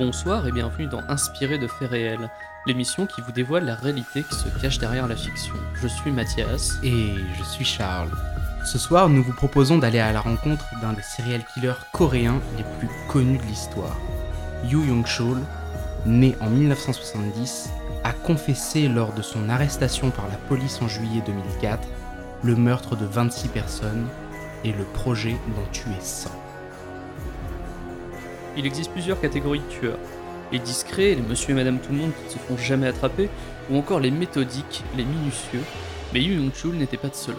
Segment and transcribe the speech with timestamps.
[0.00, 2.30] Bonsoir et bienvenue dans Inspiré de faits réels,
[2.64, 5.52] l'émission qui vous dévoile la réalité qui se cache derrière la fiction.
[5.74, 6.78] Je suis Mathias.
[6.82, 8.08] Et je suis Charles.
[8.64, 12.64] Ce soir, nous vous proposons d'aller à la rencontre d'un des serial killers coréens les
[12.78, 13.94] plus connus de l'histoire.
[14.64, 15.36] Yu Yong-chol,
[16.06, 17.68] né en 1970,
[18.02, 21.86] a confessé lors de son arrestation par la police en juillet 2004
[22.42, 24.06] le meurtre de 26 personnes
[24.64, 26.30] et le projet d'en tuer 100.
[28.56, 29.98] Il existe plusieurs catégories de tueurs.
[30.52, 33.28] Les discrets, les monsieur et madame tout le monde qui ne se font jamais attraper,
[33.70, 35.62] ou encore les méthodiques, les minutieux,
[36.12, 37.38] mais Yu Yong-chul n'était pas de cela.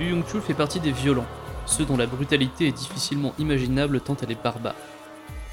[0.00, 1.26] Yu Yong-chul fait partie des violents,
[1.66, 4.74] ceux dont la brutalité est difficilement imaginable tant elle est barbare.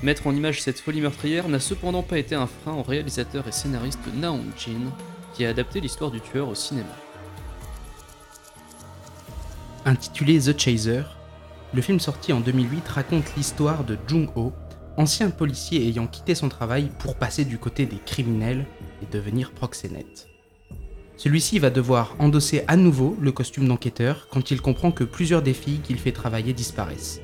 [0.02, 3.52] Mettre en image cette folie meurtrière n'a cependant pas été un frein au réalisateur et
[3.52, 4.92] scénariste Na Hong-jin,
[5.34, 6.88] qui a adapté l'histoire du tueur au cinéma.
[9.86, 11.04] Intitulé The Chaser,
[11.74, 14.54] le film sorti en 2008 raconte l'histoire de Jung-ho,
[15.00, 18.66] ancien policier ayant quitté son travail pour passer du côté des criminels
[19.02, 20.28] et devenir proxénète.
[21.16, 25.54] Celui-ci va devoir endosser à nouveau le costume d'enquêteur quand il comprend que plusieurs des
[25.54, 27.22] filles qu'il fait travailler disparaissent.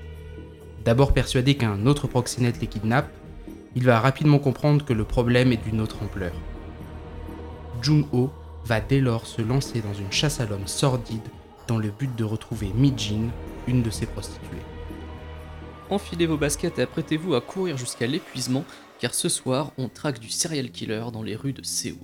[0.86, 3.12] D'abord persuadé qu'un autre proxénète les kidnappe,
[3.76, 6.34] il va rapidement comprendre que le problème est d'une autre ampleur.
[7.82, 8.32] Jung-ho
[8.64, 11.28] va dès lors se lancer dans une chasse à l'homme sordide
[11.68, 13.32] dans le but de retrouver Mi-jin,
[13.68, 14.75] une de ses prostituées.
[15.92, 18.66] Enfilez vos baskets et apprêtez-vous à courir jusqu'à l'épuisement,
[19.00, 22.00] car ce soir, on traque du serial killer dans les rues de Séoul.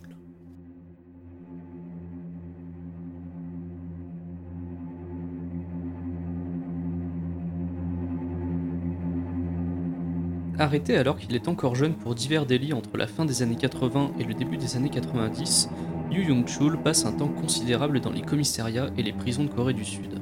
[10.60, 14.12] Arrêté alors qu'il est encore jeune pour divers délits entre la fin des années 80
[14.20, 15.70] et le début des années 90,
[16.12, 19.86] Yu Yong-chul passe un temps considérable dans les commissariats et les prisons de Corée du
[19.86, 20.22] Sud.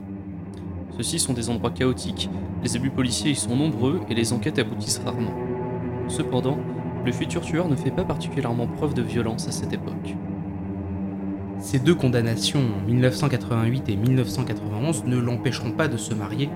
[1.00, 2.30] Ceux-ci sont des endroits chaotiques,
[2.62, 5.32] les abus policiers y sont nombreux et les enquêtes aboutissent rarement.
[6.10, 6.58] Cependant,
[7.06, 10.18] le futur tueur ne fait pas particulièrement preuve de violence à cette époque.
[11.60, 16.50] Ces deux condamnations en 1988 et 1991 ne l'empêcheront pas de se marier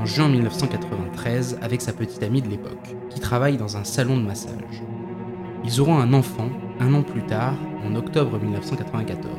[0.00, 4.22] en juin 1993 avec sa petite amie de l'époque, qui travaille dans un salon de
[4.22, 4.84] massage.
[5.64, 9.34] Ils auront un enfant un an plus tard, en octobre 1994.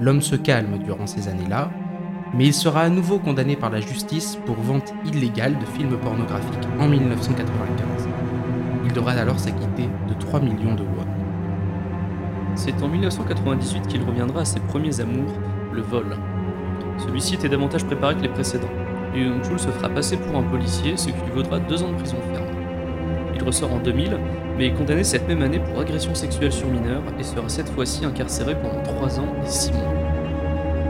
[0.00, 1.72] L'homme se calme durant ces années-là,
[2.34, 6.68] mais il sera à nouveau condamné par la justice pour vente illégale de films pornographiques
[6.78, 8.08] en 1995.
[8.84, 11.06] Il devra alors s'acquitter de 3 millions de won.
[12.54, 15.32] C'est en 1998 qu'il reviendra à ses premiers amours,
[15.72, 16.16] le vol.
[16.98, 18.68] Celui-ci était davantage préparé que les précédents.
[19.14, 21.96] Lee Young-chul se fera passer pour un policier, ce qui lui vaudra deux ans de
[21.96, 22.46] prison ferme.
[23.34, 24.18] Il ressort en 2000,
[24.56, 28.04] mais est condamné cette même année pour agression sexuelle sur mineur et sera cette fois-ci
[28.04, 30.01] incarcéré pendant 3 ans et 6 mois.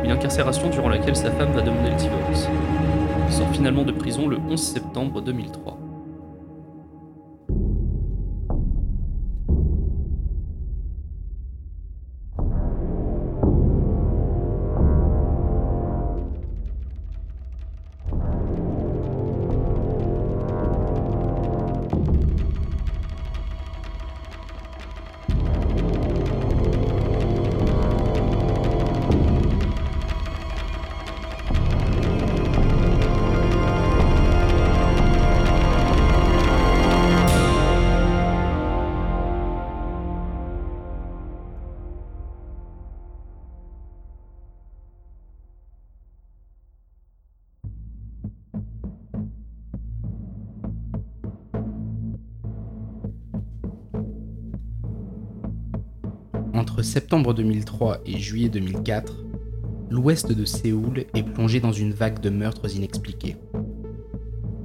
[0.04, 2.48] Une incarcération durant laquelle sa femme va demander le divorce.
[3.28, 5.81] Il sort finalement de prison le 11 septembre 2003.
[56.82, 59.24] Septembre 2003 et juillet 2004,
[59.90, 63.36] l'ouest de Séoul est plongé dans une vague de meurtres inexpliqués.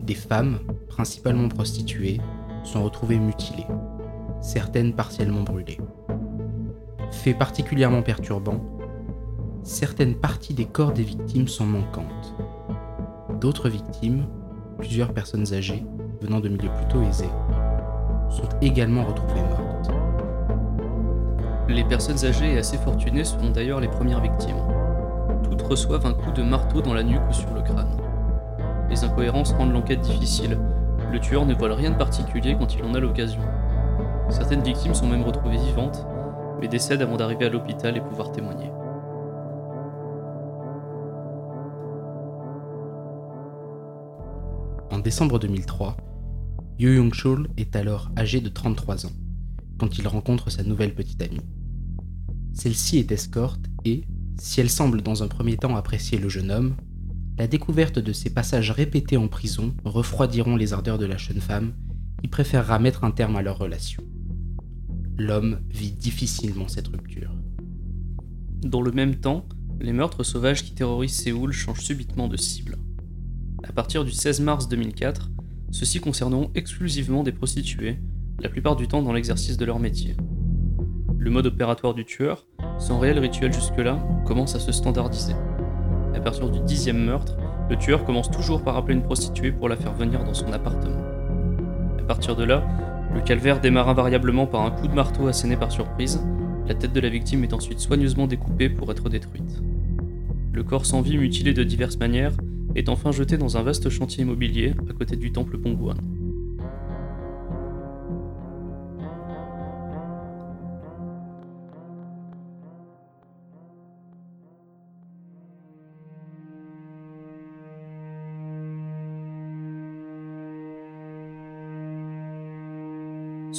[0.02, 2.20] Des femmes, principalement prostituées,
[2.64, 3.68] sont retrouvées mutilées,
[4.42, 5.78] certaines partiellement brûlées.
[7.12, 8.64] Fait particulièrement perturbant,
[9.64, 12.36] certaines parties des corps des victimes sont manquantes.
[13.40, 14.26] D'autres victimes,
[14.80, 15.84] plusieurs personnes âgées
[16.22, 17.30] venant de milieux plutôt aisés,
[18.30, 19.57] sont également retrouvées mortes.
[21.70, 24.62] Les personnes âgées et assez fortunées seront d'ailleurs les premières victimes.
[25.44, 27.98] Toutes reçoivent un coup de marteau dans la nuque ou sur le crâne.
[28.90, 30.58] Les incohérences rendent l'enquête difficile.
[31.12, 33.42] Le tueur ne voile rien de particulier quand il en a l'occasion.
[34.30, 36.06] Certaines victimes sont même retrouvées vivantes,
[36.62, 38.72] mais décèdent avant d'arriver à l'hôpital et pouvoir témoigner.
[44.90, 45.98] En décembre 2003,
[46.80, 49.12] Yu Yong-chul est alors âgé de 33 ans
[49.78, 51.42] quand il rencontre sa nouvelle petite amie.
[52.58, 54.04] Celle-ci est escorte et,
[54.40, 56.76] si elle semble dans un premier temps apprécier le jeune homme,
[57.38, 61.74] la découverte de ses passages répétés en prison refroidiront les ardeurs de la jeune femme
[62.24, 64.04] il préférera mettre un terme à leur relation.
[65.18, 67.32] L'homme vit difficilement cette rupture.
[68.62, 69.48] Dans le même temps,
[69.80, 72.78] les meurtres sauvages qui terrorisent Séoul changent subitement de cible.
[73.64, 75.30] À partir du 16 mars 2004,
[75.72, 78.00] ceux-ci concerneront exclusivement des prostituées,
[78.40, 80.16] la plupart du temps dans l'exercice de leur métier.
[81.18, 82.47] Le mode opératoire du tueur,
[82.80, 85.34] sans réel rituel jusque-là, commence à se standardiser.
[86.16, 87.38] À partir du dixième meurtre,
[87.70, 90.98] le tueur commence toujours par appeler une prostituée pour la faire venir dans son appartement.
[92.00, 92.64] À partir de là,
[93.14, 96.22] le calvaire démarre invariablement par un coup de marteau asséné par surprise,
[96.68, 99.62] la tête de la victime est ensuite soigneusement découpée pour être détruite.
[100.54, 102.34] Le corps sans vie mutilé de diverses manières
[102.76, 105.96] est enfin jeté dans un vaste chantier immobilier à côté du temple Pongguan.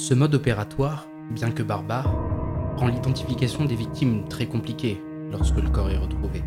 [0.09, 2.11] Ce mode opératoire, bien que barbare,
[2.77, 6.41] rend l'identification des victimes très compliquée lorsque le corps est retrouvé.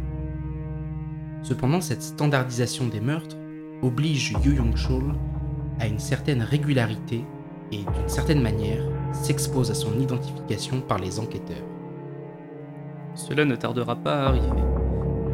[1.45, 3.37] Cependant, cette standardisation des meurtres
[3.81, 5.15] oblige Yu Yong-chul
[5.79, 7.25] à une certaine régularité
[7.71, 8.83] et d'une certaine manière
[9.13, 11.65] s'expose à son identification par les enquêteurs.
[13.15, 14.65] Cela ne tardera pas à arriver.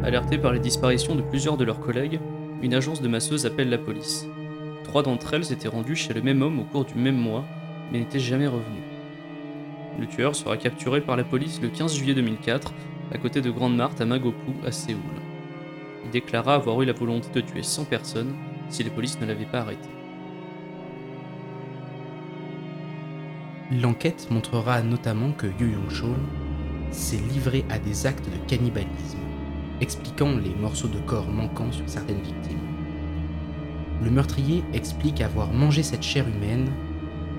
[0.03, 2.19] Alertée par les disparitions de plusieurs de leurs collègues,
[2.61, 4.27] une agence de masseuses appelle la police.
[4.83, 7.43] Trois d'entre elles s'étaient rendues chez le même homme au cours du même mois,
[7.91, 8.83] mais n'étaient jamais revenues.
[9.99, 12.73] Le tueur sera capturé par la police le 15 juillet 2004,
[13.13, 15.01] à côté de Grande Marthe à Magopu, à Séoul.
[16.05, 18.33] Il déclara avoir eu la volonté de tuer 100 personnes
[18.69, 19.89] si les polices ne l'avaient pas arrêté.
[23.71, 26.15] L'enquête montrera notamment que Yu Yong-chul
[26.91, 29.19] s'est livré à des actes de cannibalisme,
[29.81, 32.57] expliquant les morceaux de corps manquants sur certaines victimes.
[34.01, 36.71] Le meurtrier explique avoir mangé cette chair humaine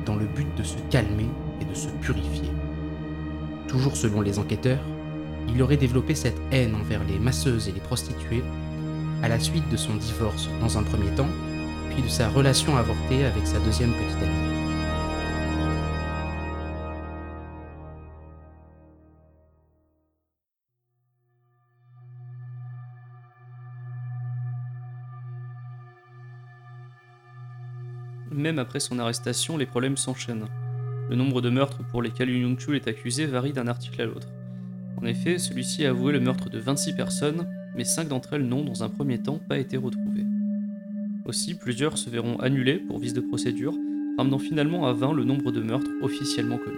[0.04, 1.28] dans le but de se calmer
[1.60, 2.50] et de se purifier.
[3.68, 4.82] Toujours selon les enquêteurs,
[5.48, 8.42] il aurait développé cette haine envers les masseuses et les prostituées
[9.22, 11.28] à la suite de son divorce dans un premier temps,
[11.90, 14.59] puis de sa relation avortée avec sa deuxième petite amie.
[28.40, 30.46] Même après son arrestation, les problèmes s'enchaînent.
[31.10, 34.28] Le nombre de meurtres pour lesquels Yu Yong-chul est accusé varie d'un article à l'autre.
[34.96, 37.46] En effet, celui-ci a avoué le meurtre de 26 personnes,
[37.76, 40.24] mais 5 d'entre elles n'ont, dans un premier temps, pas été retrouvées.
[41.26, 43.74] Aussi, plusieurs se verront annulés pour vice de procédure,
[44.16, 46.76] ramenant finalement à 20 le nombre de meurtres officiellement commis.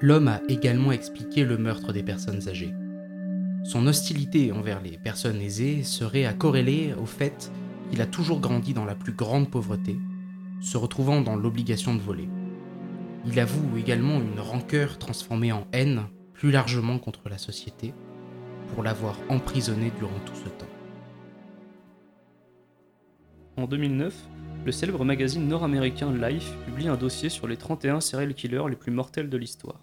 [0.00, 2.72] L'homme a également expliqué le meurtre des personnes âgées.
[3.64, 7.52] Son hostilité envers les personnes aisées serait à corréler au fait
[7.90, 9.98] qu'il a toujours grandi dans la plus grande pauvreté,
[10.60, 12.28] se retrouvant dans l'obligation de voler.
[13.26, 17.92] Il avoue également une rancœur transformée en haine, plus largement contre la société,
[18.72, 20.66] pour l'avoir emprisonné durant tout ce temps.
[23.56, 24.14] En 2009,
[24.64, 28.92] le célèbre magazine nord-américain Life publie un dossier sur les 31 serial killers les plus
[28.92, 29.80] mortels de l'histoire.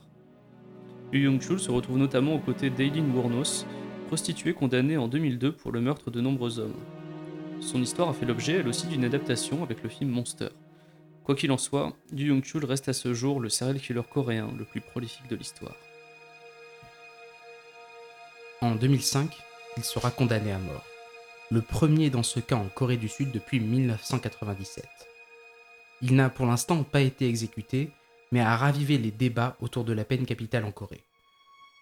[1.12, 3.66] Yu Yong-chul se retrouve notamment aux côtés d'Eileen Wuornos,
[4.08, 6.74] prostituée condamnée en 2002 pour le meurtre de nombreux hommes.
[7.60, 10.50] Son histoire a fait l'objet elle aussi d'une adaptation avec le film Monster.
[11.24, 14.64] Quoi qu'il en soit, Yu Yong-chul reste à ce jour le serial killer coréen le
[14.64, 15.76] plus prolifique de l'histoire.
[18.62, 19.36] En 2005,
[19.78, 20.86] il sera condamné à mort,
[21.52, 24.86] le premier dans ce cas en Corée du Sud depuis 1997.
[26.02, 27.92] Il n'a pour l'instant pas été exécuté,
[28.32, 31.04] mais a ravivé les débats autour de la peine capitale en Corée,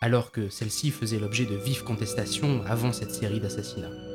[0.02, 4.15] alors que celle-ci faisait l'objet de vives contestations avant cette série d'assassinats.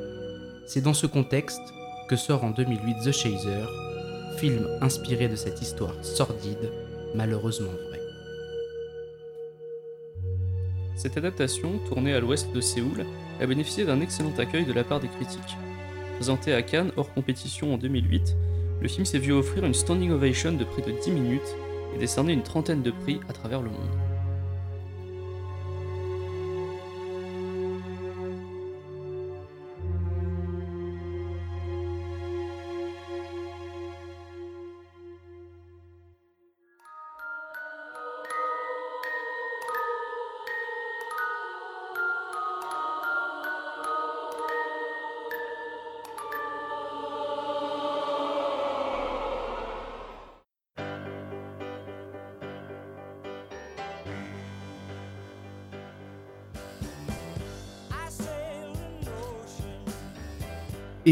[0.65, 1.61] C'est dans ce contexte
[2.07, 3.65] que sort en 2008 The Chaser,
[4.37, 6.71] film inspiré de cette histoire sordide,
[7.15, 8.01] malheureusement vraie.
[10.95, 13.05] Cette adaptation, tournée à l'ouest de Séoul,
[13.39, 15.57] a bénéficié d'un excellent accueil de la part des critiques.
[16.15, 18.35] Présenté à Cannes hors compétition en 2008,
[18.81, 21.55] le film s'est vu offrir une standing ovation de près de 10 minutes
[21.95, 24.10] et décerner une trentaine de prix à travers le monde.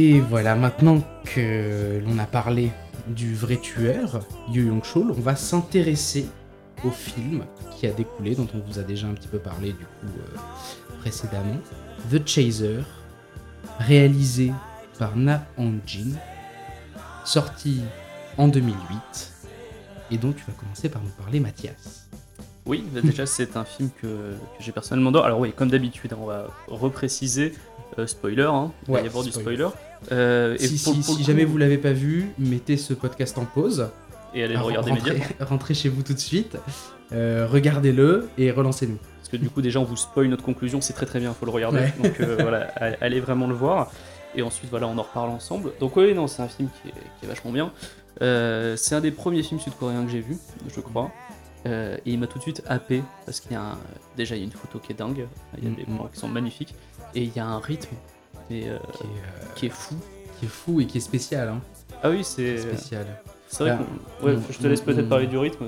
[0.02, 2.72] Et voilà, maintenant que l'on a parlé
[3.08, 6.26] du vrai tueur, Yu Yong-chul, on va s'intéresser
[6.86, 7.44] au film
[7.76, 10.38] qui a découlé, dont on vous a déjà un petit peu parlé du coup euh,
[11.02, 11.58] précédemment,
[12.10, 12.80] The Chaser,
[13.78, 14.54] réalisé
[14.98, 16.16] par Na Hong-jin,
[17.26, 17.82] sorti
[18.38, 19.34] en 2008,
[20.12, 22.08] et dont tu vas commencer par nous parler, Mathias.
[22.66, 25.26] Oui, bah, déjà c'est un film que, que j'ai personnellement adoré.
[25.26, 27.54] Alors oui, comme d'habitude, hein, on va repréciser,
[27.98, 29.68] euh, spoiler, hein, il va y avoir du spoiler.
[30.12, 32.78] Euh, et si pour- si- pour le si coup- jamais vous l'avez pas vu, mettez
[32.78, 33.90] ce podcast en pause.
[34.34, 35.46] Et allez le regarder rentrez, immédiatement.
[35.48, 36.58] rentrez chez vous tout de suite,
[37.12, 38.98] euh, regardez-le et relancez-nous.
[39.18, 41.46] Parce que du coup, déjà, on vous spoil notre conclusion, c'est très très bien, faut
[41.46, 41.80] le regarder.
[41.80, 41.94] Ouais.
[42.02, 43.92] Donc euh, voilà, all- allez vraiment le voir.
[44.36, 45.72] Et ensuite, voilà, on en reparle ensemble.
[45.80, 47.72] Donc, oui, non, c'est un film qui est, qui est vachement bien.
[48.22, 50.38] C'est un des premiers films sud-coréens que j'ai vu,
[50.74, 51.10] je crois.
[51.66, 53.78] Euh, et il m'a tout de suite happé parce qu'il y a un-
[54.16, 55.26] déjà il y a une photo qui est dingue,
[55.58, 56.74] il y a des plans qui sont magnifiques
[57.16, 57.94] et il y a un rythme
[58.50, 59.96] mais, euh, Qui est, euh, qui est fou.
[60.40, 61.50] qui est fou et qui est spécial.
[61.50, 61.62] Hein.
[62.04, 63.06] Ah oui, c'est Spécial.
[63.48, 63.78] c'est vrai.
[63.78, 63.84] Bah,
[64.22, 65.66] qu'on- ouais, on- je te laisse peut-être on- parler du rythme.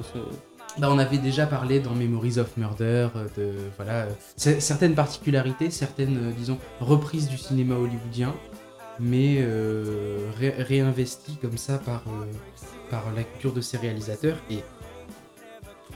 [0.77, 4.07] Bah, on avait déjà parlé dans Memories of Murder euh, de voilà
[4.37, 8.33] certaines particularités, certaines disons reprises du cinéma hollywoodien,
[8.97, 12.25] mais euh, ré- réinvesties comme ça par euh,
[12.89, 14.37] par la culture de ces réalisateurs.
[14.49, 14.59] Et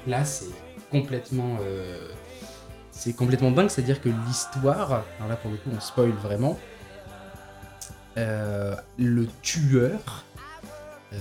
[0.07, 0.51] là, c'est
[0.91, 2.09] complètement euh,
[2.91, 6.74] c'est complètement dingue, c'est-à-dire que l'histoire, alors là pour le coup on spoil vraiment, euh,
[8.17, 10.25] le tueur
[11.15, 11.17] euh,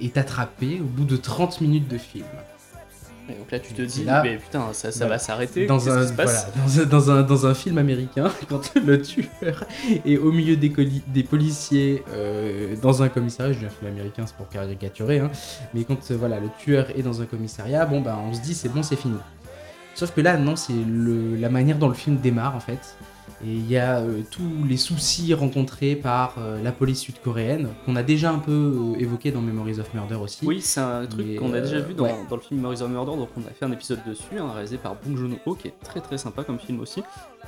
[0.00, 2.26] est attrapé au bout de 30 minutes de film.
[3.28, 5.14] Et donc là, tu te dis, là, mais putain, ça, ça voilà.
[5.14, 5.66] va s'arrêter.
[5.66, 8.74] dans un, qui se passe voilà, dans, un, dans, un, dans un film américain, quand
[8.74, 9.64] le tueur
[10.04, 14.36] est au milieu des, policiers euh, dans un commissariat, je dis un film américain, c'est
[14.36, 15.30] pour caricaturer, hein,
[15.74, 18.54] mais quand euh, voilà, le tueur est dans un commissariat, bon ben on se dit
[18.54, 19.16] c'est bon, c'est fini.
[19.94, 22.96] Sauf que là, non, c'est la manière dont le film démarre en fait.
[23.44, 27.96] Et il y a euh, tous les soucis rencontrés par euh, la police sud-coréenne, qu'on
[27.96, 28.52] a déjà un peu
[28.96, 30.46] euh, évoqué dans Memories of Murder aussi.
[30.46, 32.14] Oui, c'est un truc qu'on a déjà vu dans, ouais.
[32.30, 34.78] dans le film Memories of Murder, donc on a fait un épisode dessus, hein, réalisé
[34.78, 37.02] par Bong Joon-ho, qui est très très sympa comme film aussi,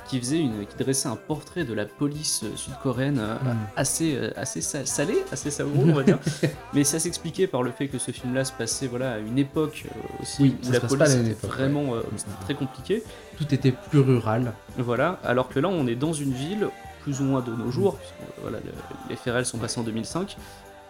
[0.09, 3.57] qui faisait une, qui dressait un portrait de la police euh, sud-coréenne euh, Mm.
[3.75, 6.17] assez euh, assez sa- salé, assez savoureux on va dire,
[6.73, 9.85] mais ça s'expliquait par le fait que ce film-là se passait voilà à une époque
[10.21, 12.17] aussi Oui, où la police était époque, vraiment euh, Mm.
[12.17, 13.03] c'était très compliqué,
[13.37, 14.53] Tout était plus rural.
[14.77, 16.67] voilà, alors que là on est dans une ville
[17.03, 18.71] plus ou moins de nos jours, puisque, voilà le-
[19.09, 20.35] les FRL sont passés en 2005.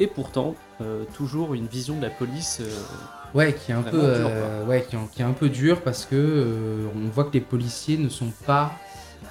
[0.01, 2.69] Et pourtant, euh, toujours une vision de la police euh,
[3.35, 5.81] Ouais, qui est un peu, dur, euh, ouais, qui est, qui est un peu dur
[5.81, 8.71] parce que euh, on voit que les policiers ne sont pas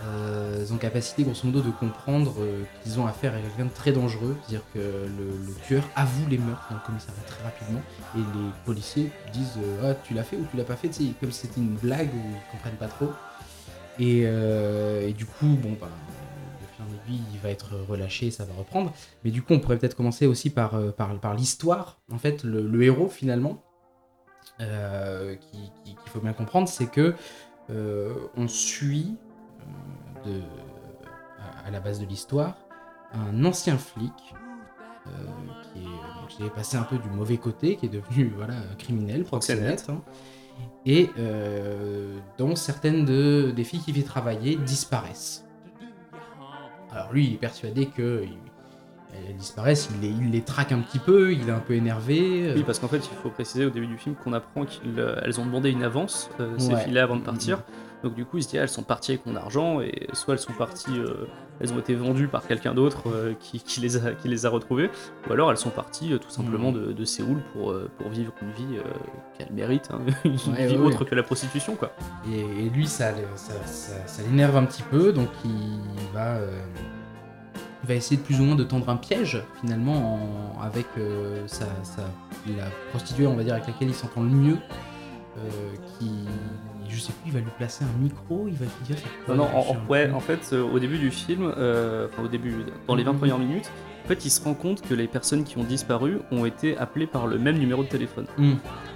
[0.04, 3.90] euh, en capacité, grosso modo, de comprendre euh, qu'ils ont affaire à quelqu'un de très
[3.90, 4.36] dangereux.
[4.42, 7.80] C'est-à-dire que le, tueur avoue les meurtres dans le commissariat très rapidement
[8.14, 10.90] et les policiers disent euh, ah tu l'as fait ou tu l'as pas fait,
[11.20, 13.12] comme si c'était une blague ou ils comprennent pas trop.
[13.98, 15.88] Et, euh, et du coup, bon, bah,
[17.08, 18.92] aiguille, il va être relâché, ça va reprendre.
[19.24, 21.98] Mais du coup, on pourrait peut-être commencer aussi par, par, l'histoire.
[22.12, 23.64] En fait, le, héros, finalement,
[24.60, 27.16] euh, qui- qu'il faut bien comprendre, c'est que
[27.70, 29.16] on suit
[30.28, 30.40] de,
[31.66, 32.54] à, la base de l'histoire
[33.14, 34.12] un ancien flic
[35.06, 35.10] euh,
[35.72, 35.84] qui est,
[36.20, 39.86] donc, qui est passé un peu du mauvais côté, qui est devenu voilà, criminel, Proxénète.
[39.88, 40.00] hein,
[40.84, 45.44] et euh, dont certaines de, des filles qui fait travailler disparaissent.
[46.90, 48.24] Alors lui, il est persuadé que
[49.26, 52.48] elles disparaissent, il les, il les traque un petit peu, il est un peu énervé.
[52.48, 55.40] euh, Oui, parce qu'en fait, il faut préciser au début du film qu'on apprend qu'elles
[55.40, 56.84] ont demandé une avance, euh, ces Ouais.
[56.84, 57.62] filles-là, avant de partir.
[58.04, 60.34] Donc, du coup, il se dit, ah, elles sont parties avec mon argent, et soit
[60.34, 61.26] elles sont parties, euh,
[61.60, 64.50] elles ont été vendues par quelqu'un d'autre euh, qui, qui les a, qui les a
[64.50, 64.88] retrouvées,
[65.28, 66.86] ou alors elles sont parties euh, tout simplement Mhm.
[66.86, 68.78] de, de Séoul pour, pour vivre une vie
[69.36, 71.06] qu'elles méritent, hein, une Ouais, vie ouais, autre ouais.
[71.10, 71.90] que la prostitution, quoi.
[72.30, 75.80] Et, et lui, ça, le- ça, ça- ça l'énerve un petit peu, donc il
[76.14, 76.38] va,
[77.82, 80.20] il va essayer de plus ou moins de tendre un piège, finalement,
[80.56, 80.86] en- avec
[81.46, 82.02] sa, sa-
[82.56, 84.56] la prostituée, on va dire, avec laquelle il s'entend le mieux,
[85.98, 86.10] qui,
[86.88, 89.56] je sais plus, il va lui placer un micro, il va, faire quoi Non, non,
[89.56, 92.54] en, ouais, en fait, euh, au début du film, euh, enfin au début,
[92.86, 93.18] dans les 20 Mhm.
[93.18, 93.70] premières minutes,
[94.08, 97.06] en fait, il se rend compte que les personnes qui ont disparu ont été appelées
[97.06, 98.24] par le même numéro de téléphone.
[98.38, 98.54] Hmm.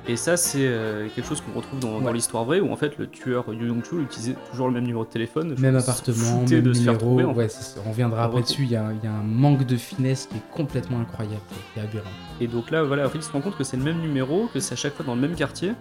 [0.09, 3.07] Et ça, c'est euh, quelque chose qu'on retrouve dans, l'histoire vraie, où en fait, le
[3.09, 5.55] tueur Yu Yong-chul utilisait toujours le même numéro de téléphone.
[5.59, 8.87] Même appartement, même de numéro, trouver, ouais, ça, on reviendra après dessus, il y, a,
[8.87, 11.43] un- il y a un manque de finesse qui est complètement incroyable,
[11.75, 12.09] qui est aberrant.
[12.41, 14.61] Et donc là, voilà, fait, il se rend compte que c'est le même numéro, que
[14.61, 15.75] c'est à chaque fois dans le même quartier.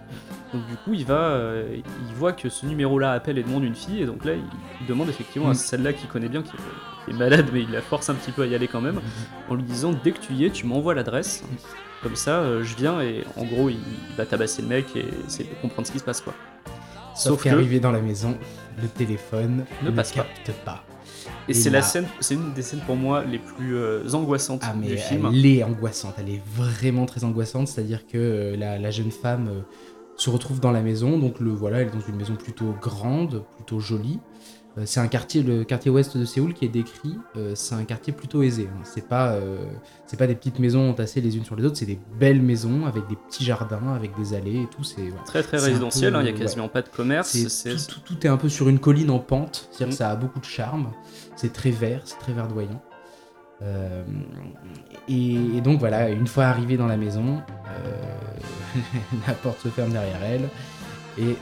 [0.52, 3.74] Donc du coup, il va, euh, il voit que ce numéro-là appelle et demande une
[3.74, 4.42] fille, et donc là, il,
[4.82, 5.54] il demande effectivement à Mm.
[5.54, 8.30] celle-là qu'il connaît bien, qui est, qui est malade, mais il la force un petit
[8.30, 9.00] peu à y aller quand même,
[9.48, 11.42] en lui disant dès que tu y es, tu m'envoies l'adresse.
[12.02, 15.04] Comme ça, euh, je viens et en gros, il, il va tabasser le mec et
[15.26, 16.34] essayer de comprendre ce qui se passe quoi.
[17.14, 18.36] Sauf, Sauf qu'arrivé dans la maison,
[18.80, 20.22] le téléphone Ne passe pas.
[20.22, 20.84] capte pas.
[21.48, 24.74] Et, c'est la scène, c'est une des scènes pour moi les plus euh, angoissantes ah,
[24.76, 25.28] mais du film.
[25.32, 27.68] Elle est angoissante, elle est vraiment très angoissante.
[27.68, 29.64] C'est-à-dire que euh, la, la, jeune femme
[30.16, 33.44] se retrouve dans la maison, donc le voilà, elle est dans une maison plutôt grande,
[33.56, 34.20] plutôt jolie.
[34.78, 37.18] Euh, c'est un quartier, le quartier ouest de Séoul qui est décrit.
[37.36, 38.68] Euh, c'est un quartier plutôt aisé.
[38.72, 38.80] Hein.
[38.84, 39.66] C'est pas, euh,
[40.06, 41.76] c'est pas des petites maisons entassées les unes sur les autres.
[41.76, 44.82] C'est des belles maisons avec des petits jardins, avec des allées et tout.
[44.82, 45.12] C'est ouais.
[45.26, 46.14] très très résidentiel.
[46.16, 46.70] Il n'y hein, a quasiment ouais.
[46.70, 47.32] pas de commerce.
[47.32, 49.68] Tout, tout, tout, est un peu sur une colline en pente.
[49.70, 50.90] C'est-à-dire que ça a beaucoup de charme.
[51.36, 52.82] C'est très vert, c'est très verdoyant.
[53.62, 54.02] Euh,
[55.08, 57.42] et, et, donc voilà, une fois arrivée dans la maison,
[59.28, 60.48] la porte se ferme derrière elle
[61.16, 61.36] et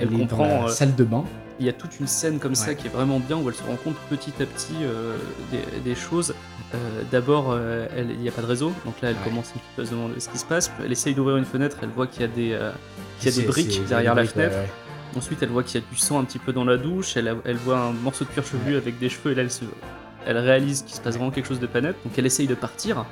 [0.00, 1.24] elle, elle, est comprend, dans la salle de bain
[1.60, 2.56] il y a toute une scène comme ouais.
[2.56, 5.16] ça qui est vraiment bien où elle se rend compte petit à petit euh,
[5.50, 6.34] des, des, choses.
[6.74, 9.24] Euh, D'abord, euh, il n'y a pas de réseau, donc là elle ouais.
[9.24, 10.72] commence un petit peu à se demander ce qui se passe.
[10.84, 12.58] Elle essaye d'ouvrir une fenêtre, elle voit qu'il y a des,
[13.20, 14.56] qu y a des briques derrière la fenêtre.
[14.56, 14.70] Ouais,
[15.16, 17.16] Ensuite, elle voit qu'il y a du sang un petit peu dans la douche.
[17.16, 19.64] Elle, elle voit un morceau de cuir chevelu avec des cheveux et là elle, se,
[20.26, 21.94] elle réalise qu'il se passe vraiment quelque chose de pas net.
[22.04, 23.04] Donc elle essaye de partir.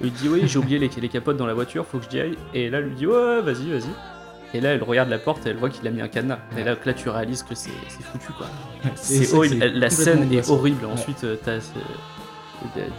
[0.00, 2.20] Il lui dit oui, j'ai oublié les, les capotes dans la voiture, faut que j'y
[2.20, 2.36] aille.
[2.52, 3.90] Et là, elle lui dit ouais, vas-y, vas-y.
[4.56, 6.38] Et là, elle regarde la porte et elle voit qu'il a mis un cadenas.
[6.56, 7.70] Et là, là tu réalises que c'est
[8.00, 8.46] foutu, quoi.
[8.94, 9.66] C'est horrible.
[9.66, 10.86] La scène est horrible.
[10.86, 10.92] Ouais.
[10.92, 11.58] Ensuite, euh, t'as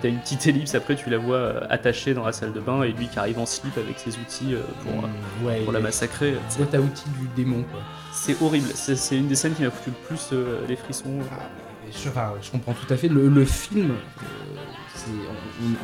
[0.03, 0.75] as une petite ellipse.
[0.75, 3.47] Après, tu la vois attachée dans la salle de bain et lui qui arrive en
[3.47, 6.35] slip avec ses outils pour, mmh, pour la massacrer.
[6.47, 7.81] C'est ta outil du démon, quoi.
[8.13, 8.67] C'est horrible.
[8.75, 11.19] C'est une des scènes qui m'a foutu le plus euh, les frissons.
[11.31, 11.43] Ah,
[11.91, 13.07] je, enfin, je, comprends tout à fait.
[13.07, 15.11] Le, le film, euh,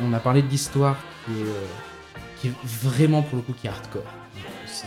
[0.00, 1.32] on, on, a parlé de l'histoire qui,
[2.40, 4.02] qui, est vraiment, pour le coup, qui est hardcore.
[4.66, 4.86] C'est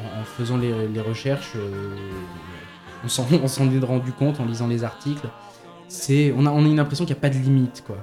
[0.00, 1.96] en, en, faisant les, les recherches, euh,
[3.04, 5.28] on s'en est rendu compte en lisant les articles.
[5.88, 7.96] C'est, on a, on a une impression qu'il n'y a pas de limite, quoi.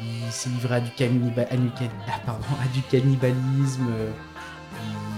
[0.00, 1.68] Il s'est livré à du, canniba, à, du,
[2.08, 3.86] ah, pardon, à du cannibalisme.
[3.90, 4.10] Euh,
[4.74, 5.12] il,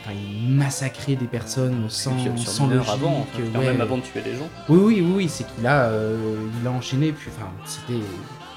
[0.00, 2.88] enfin, il massacrait des personnes sans, sur sans logique.
[2.88, 3.66] Avant, enfin, ouais.
[3.66, 4.48] même avant de tuer les gens.
[4.68, 7.12] Oui, oui, oui, oui c'est qu'il a, euh, il a enchaîné.
[7.12, 8.02] Puis, enfin, c'était,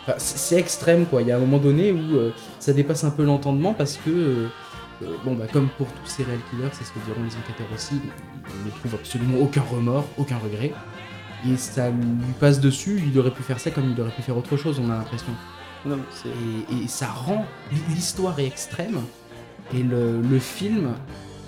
[0.03, 1.21] enfin, c'est extrême, quoi.
[1.21, 4.09] Il y a un moment donné où euh, ça dépasse un peu l'entendement parce que
[4.09, 4.47] euh,
[5.23, 7.95] bon, bah, comme pour tous ces réels killers, c'est ce que diront les enquêteurs aussi,
[7.95, 10.73] ils ne trouvent absolument aucun remords, aucun regret.
[11.47, 14.37] Et ça lui passe dessus, il aurait pu faire ça comme il aurait pu faire
[14.37, 15.33] autre chose, on a l'impression.
[15.87, 17.45] Et, et, ça rend.
[17.89, 18.99] L'histoire est extrême,
[19.73, 20.93] et le, le film,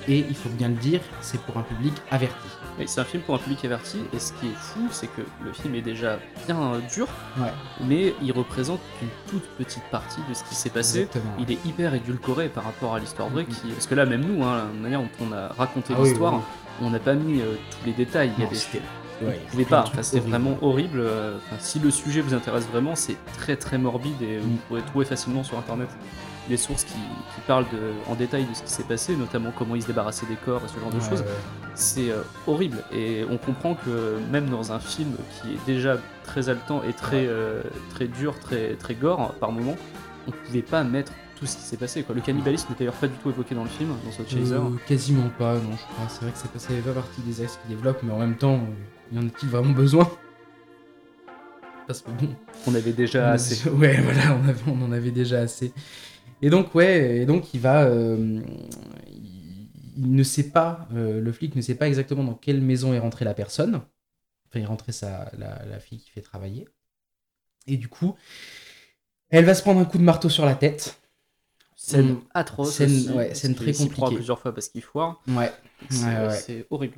[0.08, 2.48] et il faut bien le dire, c'est pour un public averti.
[2.80, 5.22] Oui, c'est un film pour un public averti, et ce qui est fou, c'est que
[5.44, 7.08] le film est déjà bien dur,
[7.40, 7.52] ouais.
[7.86, 11.02] mais il représente une toute petite partie de ce qui s'est passé.
[11.02, 11.34] Exactement.
[11.40, 13.68] Il est hyper édulcoré par rapport à l'histoire vraie, qui...
[13.70, 16.40] parce que là, même nous, hein, la manière dont on a raconté ah, l'histoire, oui,
[16.82, 16.88] oui.
[16.88, 18.32] on n'a pas mis euh, tous les détails.
[18.38, 18.58] Il y a des
[19.22, 21.00] Ouais, vous pouvez pas, enfin, c'est vraiment horrible.
[21.38, 24.42] Enfin, si le sujet vous intéresse vraiment, c'est très très morbide et mm.
[24.42, 25.90] vous pouvez trouver facilement sur internet
[26.52, 29.76] des sources qui, qui, parlent de, en détail de ce qui s'est passé, notamment comment
[29.76, 31.22] ils se débarrassaient des corps et ce genre de ouais, choses.
[31.22, 31.28] Ouais.
[31.74, 36.50] C'est euh, horrible et on comprend que même dans un film qui est déjà très
[36.50, 37.62] haletant et très, euh,
[37.92, 39.78] très dur, très, très gore par moment,
[40.28, 42.04] on pouvait pas mettre tout ce qui s'est passé.
[42.04, 42.14] Quoi.
[42.14, 44.54] Le cannibalisme n'est d'ailleurs pas du tout évoqué dans le film, dans ce Chaser.
[44.54, 46.08] Euh, quasiment pas, non, je crois.
[46.10, 48.60] C'est vrai que ça fait pas partie des axes qui développent, mais en même temps,
[49.12, 50.08] y en a-t-il vraiment besoin?
[51.88, 52.30] Parce que bon.
[52.68, 53.70] On avait déjà on assez.
[53.70, 55.74] Ouais, voilà, on, avait, on, en avait déjà assez.
[56.42, 57.84] Et donc, ouais, et donc il va.
[57.84, 58.42] Euh,
[59.08, 62.94] il, il, ne sait pas, euh, le flic ne sait pas exactement dans quelle maison
[62.94, 63.76] est rentrée la personne.
[63.76, 66.68] Enfin, il est rentré sa, la, la fille qui fait travailler.
[67.68, 68.16] Et du coup,
[69.30, 71.00] elle va se prendre un coup de marteau sur la tête.
[71.76, 72.22] Scène mmh.
[72.34, 72.76] atroce.
[72.76, 74.16] Scène, ouais, scène très compliquée.
[74.16, 75.22] plusieurs fois parce qu'il foire.
[75.28, 75.52] Ouais.
[75.90, 76.68] C'est ouais, ouais.
[76.70, 76.98] horrible.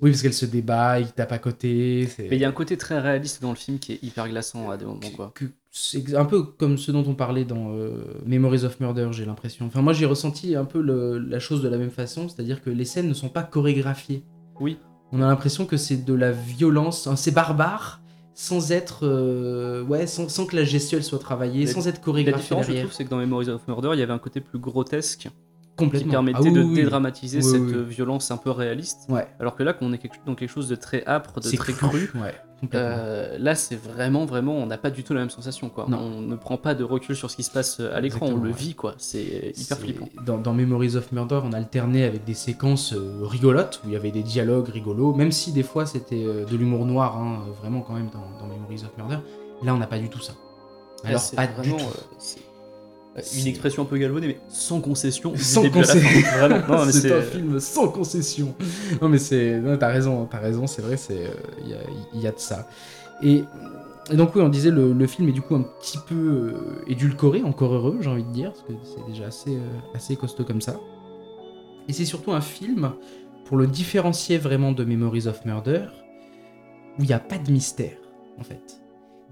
[0.00, 2.08] Oui, parce qu'elle se débat, il tape à côté.
[2.18, 4.70] Mais il y a un côté très réaliste dans le film qui est hyper glaçant
[4.70, 5.10] à des moments.
[5.14, 5.32] Quoi.
[5.74, 9.64] C'est un peu comme ce dont on parlait dans euh, Memories of Murder, j'ai l'impression.
[9.64, 12.68] Enfin, moi, j'ai ressenti un peu le, la chose de la même façon, c'est-à-dire que
[12.68, 14.22] les scènes ne sont pas chorégraphiées.
[14.60, 14.76] Oui.
[15.12, 18.02] On a l'impression que c'est de la violence, hein, c'est barbare,
[18.34, 22.36] sans être euh, ouais sans, sans, que la gestuelle soit travaillée, sans être chorégraphiée.
[22.36, 22.82] La différence, derrière.
[22.82, 25.30] je trouve, c'est que dans Memories of Murder, il y avait un côté plus grotesque
[25.76, 26.06] Complètement.
[26.06, 29.06] qui permettait ah, oui, de oui, dédramatiser oui, cette violence un peu réaliste.
[29.08, 29.26] Ouais.
[29.40, 32.20] Alors que là, qu'on est dans quelque chose de très âpre, de très cru, cru
[32.20, 32.34] ouais,
[32.74, 35.68] euh, là c'est vraiment, vraiment, on n'a pas du tout la même sensation.
[35.68, 35.86] Quoi.
[35.88, 35.98] Non.
[35.98, 38.50] On ne prend pas de recul sur ce qui se passe à l'écran, on le
[38.50, 38.56] ouais.
[38.56, 38.94] vit, quoi.
[38.98, 40.08] C'est hyper flippant.
[40.24, 43.96] Dans, dans, Memories of Murder, on alternait avec des séquences euh, rigolotes, où il y
[43.96, 47.80] avait des dialogues rigolos, même si des fois c'était euh, de l'humour noir, hein, vraiment
[47.80, 49.18] quand même dans, dans, Memories of Murder.
[49.62, 50.32] Là, on n'a pas du tout ça.
[51.04, 51.88] Alors, là, pas vraiment, du tout.
[51.88, 52.40] Euh,
[53.14, 55.34] une expression un peu galvaudée, mais sans concession.
[55.36, 56.00] Sans concession.
[56.90, 58.54] c'est un film sans concession.
[59.00, 59.60] Non, mais c'est.
[59.78, 60.96] T'as raison, t'as raison, c'est vrai,
[61.62, 62.66] il y, a, y, a, de ça.
[63.22, 63.44] Et,
[64.10, 66.84] et, donc, oui, on disait, le, le, film est du coup un petit peu euh,
[66.86, 70.44] édulcoré, encore heureux, j'ai envie de dire, parce que c'est déjà assez, euh, assez costaud
[70.44, 70.80] comme ça.
[71.88, 72.92] Et c'est surtout un film,
[73.44, 75.86] pour le différencier vraiment de Memories of Murder,
[76.98, 77.96] où il n'y a pas de mystère,
[78.38, 78.81] en fait.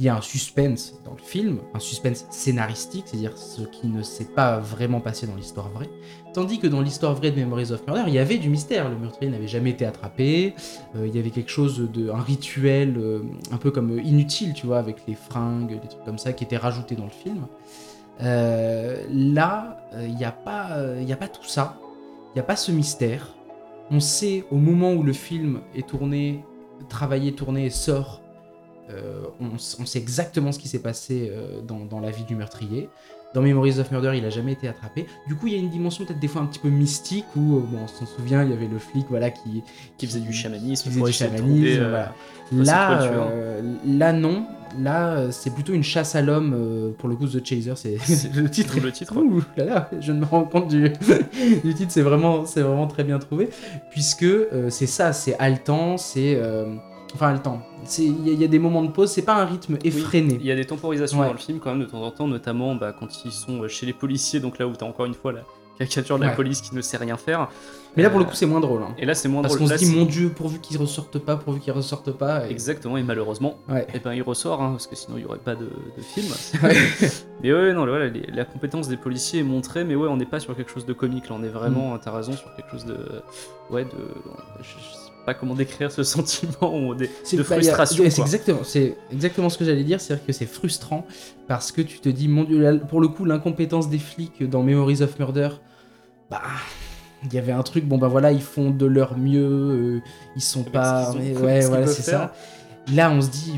[0.00, 4.02] Il y a un suspense dans le film, un suspense scénaristique, c'est-à-dire ce qui ne
[4.02, 5.90] s'est pas vraiment passé dans l'histoire vraie.
[6.32, 8.88] Tandis que dans l'histoire vraie de Memories of Murder, il y avait du mystère.
[8.88, 10.54] Le meurtrier n'avait jamais été attrapé.
[10.96, 13.20] euh, il y avait quelque chose de, un rituel euh,
[13.52, 16.56] un peu comme inutile, tu vois, avec les fringues, des trucs comme ça qui étaient
[16.56, 17.46] rajoutés dans le film.
[18.22, 21.78] Euh, là, il n'y a pas, il y a pas tout ça.
[22.30, 23.34] Il n'y a pas ce mystère.
[23.90, 26.42] On sait au moment où le film est tourné,
[26.88, 28.22] travaillé, tourné sort,
[29.40, 32.34] on, s- on sait exactement ce qui s'est passé euh, dans, dans la vie du
[32.36, 32.88] meurtrier.
[33.32, 35.06] Dans Memories of Murder, il a jamais été attrapé.
[35.28, 37.58] Du coup, il y a une dimension peut-être des fois un petit peu mystique où,
[37.58, 39.62] euh, bon, on s'en souvient, il y avait le flic, voilà, qui,
[39.98, 42.14] Qui faisait du chamanisme, qui faisait pour du chamanisme, euh, voilà.
[42.52, 44.44] Là, euh, là non.
[44.80, 46.54] Là, euh, c'est plutôt une chasse à l'homme.
[46.56, 47.96] euh, pour le coup, The Chaser, c'est
[48.34, 48.80] le titre.
[48.82, 49.16] le titre.
[49.16, 50.88] Ouh là là, je me rends compte du,
[51.64, 53.48] du titre, c'est vraiment, c'est vraiment très bien trouvé,
[53.92, 56.74] puisque euh, c'est ça, c'est haletant, c'est, euh,
[57.14, 57.62] enfin haletant.
[57.84, 59.78] C'est, il y, a- il y a des moments de pause, c'est pas un rythme
[59.84, 60.36] effréné.
[60.40, 61.26] Il y a des temporisations Ouais.
[61.26, 63.86] dans le film quand même de temps en temps, notamment bah, quand ils sont chez
[63.86, 65.40] les policiers, donc là où t'as encore une fois la
[65.78, 66.36] caricature de la Ouais.
[66.36, 67.48] police qui ne sait rien faire.
[67.96, 68.82] Mais là, pour le Euh, coup, c'est moins drôle.
[68.82, 68.94] hein.
[68.98, 69.66] Et là c'est moins Parce drôle.
[69.66, 72.46] qu'on Là, se dit, mon Dieu, pourvu qu'ils ressortent pas, pourvu qu'ils ressortent pas.
[72.46, 73.86] et- Exactement, et malheureusement, Ouais.
[73.94, 76.28] et ben il ressort, hein, parce que sinon il n'y aurait pas de, de film.
[77.42, 80.26] Mais ouais, non, voilà, les- la compétence des policiers est montrée, mais ouais, on n'est
[80.26, 81.52] pas sur quelque chose de comique, là, on est Mm.
[81.52, 82.98] vraiment, t'as raison, sur quelque chose de.
[83.70, 83.90] Ouais, de.
[84.60, 84.99] Je, je sais
[85.32, 88.04] pas comment décrire ce sentiment, ou des- C'est de bah, a- frustration.
[88.10, 91.06] C'est exactement, c'est exactement ce que j'allais dire, c'est-à-dire que c'est frustrant
[91.46, 94.62] parce que tu te dis, mon Dieu, là, pour le coup, l'incompétence des flics dans
[94.62, 95.50] Memories of Murder,
[96.30, 96.42] bah,
[97.24, 100.00] il y avait un truc, bon bah voilà, ils font de leur mieux, euh,
[100.36, 102.30] ils sont Avec pas, ce ouais, voilà, c'est faire.
[102.88, 102.94] ça.
[102.94, 103.54] Là, on se dit,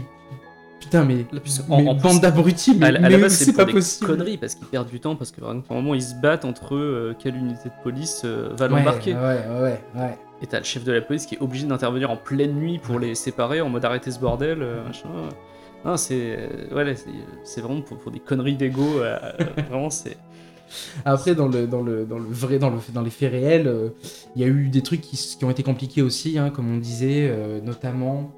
[0.93, 1.27] putain, mais,
[1.69, 4.07] en- en bande d'abrutis, mais, mais c'est pas des possible.
[4.11, 6.75] conneries parce qu'ils perdent du temps parce que vraiment, par moment ils se battent entre
[6.75, 9.15] eux, euh, quelle unité de police euh, va l'embarquer.
[9.15, 9.21] ouais,
[9.61, 10.19] ouais, ouais.
[10.43, 12.99] Et t'as le chef de la police qui est obligé d'intervenir en pleine nuit pour
[12.99, 15.09] les séparer en mode arrêter ce bordel, euh, machin.
[15.85, 16.95] Non, c'est ouais,
[17.45, 19.01] c'est- vraiment pour, pour des conneries d'ego.
[19.01, 19.19] euh,
[19.69, 20.17] vraiment, c'est
[21.05, 23.89] Après, dans le, dans le, dans le vrai, dans, le, dans les faits réels, euh,
[24.37, 27.29] il y a eu des trucs qui, ont été compliqués aussi, hein, comme on disait,
[27.31, 28.33] euh, notamment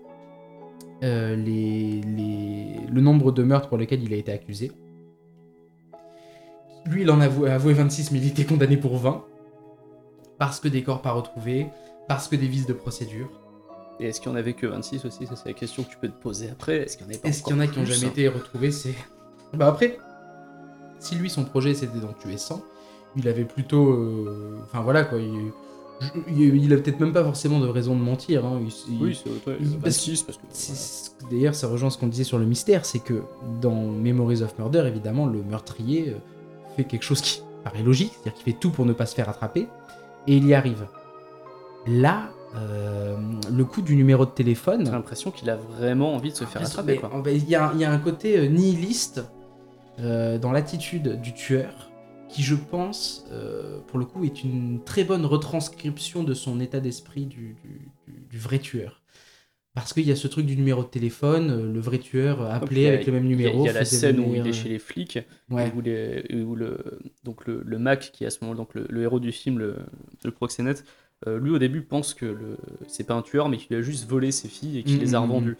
[1.04, 4.72] les, les- le nombre de meurtres pour lesquels il a été accusé.
[6.86, 9.24] Lui, il en a avoué, avoué 26, mais il était condamné pour 20.
[10.38, 11.66] Parce que des corps pas retrouvés,
[12.08, 13.30] parce que des vices de procédure.
[14.00, 15.26] Et est-ce qu'il y en avait que 26 aussi?
[15.26, 16.78] Ça, c'est la question que tu peux te poser après.
[16.82, 17.16] Est-ce qu'il y en y
[17.54, 18.70] en a qui ont encore jamais plus été retrouvés?
[18.72, 18.94] C'est.
[19.54, 19.98] Bah après,
[20.98, 22.60] si lui, son projet c'était d'en tuer 100,
[23.16, 23.92] il avait plutôt.
[23.92, 25.18] euh, Enfin voilà quoi.
[25.20, 25.52] Il,
[26.28, 28.44] je- il- a peut-être même pas forcément de raison de mentir.
[28.44, 30.44] hein, il- Oui, c'est ouais, il- parce 26 parce que.
[30.50, 33.22] c'est- c'est- D'ailleurs, ça rejoint ce qu'on disait sur le mystère, c'est que
[33.62, 36.18] dans Memories of Murder, évidemment, le meurtrier euh,
[36.76, 39.28] fait quelque chose qui paraît logique, c'est-à-dire qu'il fait tout pour ne pas se faire
[39.28, 39.66] attraper,
[40.26, 40.86] et il y arrive.
[41.86, 43.16] Là, euh,
[43.50, 46.60] le coup du numéro de téléphone, J'ai l'impression qu'il a vraiment envie de se faire
[46.62, 47.00] mais, attraper.
[47.34, 49.24] Il y, a, il y a un côté euh, nihiliste
[50.00, 51.90] euh, dans l'attitude du tueur
[52.34, 56.80] qui, je pense, euh, pour le coup, est une très bonne retranscription de son état
[56.80, 59.02] d'esprit du, du- du- du vrai tueur.
[59.74, 62.86] Parce qu'il y a ce truc du numéro de téléphone, euh, le vrai tueur appelé
[62.86, 63.62] avec le même numéro.
[63.62, 65.18] Il y a la scène où il est euh, chez les flics,
[65.50, 65.72] Ouais.
[65.76, 66.78] où, les- où le,
[67.24, 69.58] donc le, le Mac, qui est à ce moment donc le, le héros du film,
[69.58, 69.76] le,
[70.24, 70.84] le proxénète,
[71.26, 74.08] euh, lui au début pense que le, c'est pas un tueur, mais qu'il a juste
[74.08, 75.26] volé ses filles et qu'il les a mhm.
[75.30, 75.56] revendues.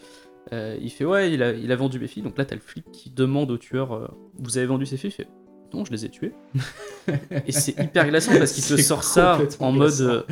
[0.53, 2.23] Euh, il fait ouais, il a, il a vendu mes filles.
[2.23, 5.11] Donc là, t'as le flic qui demande au tueur euh, Vous avez vendu ces filles?
[5.11, 5.29] Il fait
[5.75, 6.33] Non, je les ai tuées.
[7.47, 10.01] et c'est hyper glaçant parce qu'il te sort ça en mode.
[10.01, 10.23] euh,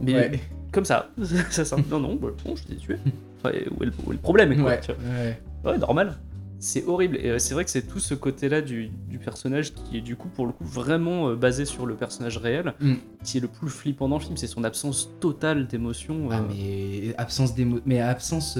[0.00, 0.40] mais Ouais.
[0.72, 1.10] comme ça.
[1.50, 2.98] ça sort, non, non, bah, non, je les ai tuées.
[3.38, 5.40] Enfin, où, est le, où est le problème quoi, Ouais, tu vois ouais.
[5.64, 6.16] Ouais, normal.
[6.60, 7.18] C'est horrible.
[7.18, 10.16] Et euh, c'est vrai que c'est tout ce côté-là du, du personnage qui est du
[10.16, 12.94] coup, pour le coup, vraiment euh, basé sur le personnage réel, Mm.
[13.22, 14.36] qui est le plus flippant dans le film.
[14.36, 16.28] C'est son absence totale d'émotion.
[16.32, 17.78] Ah, mais absence d'émo...
[17.86, 18.58] Mais absence...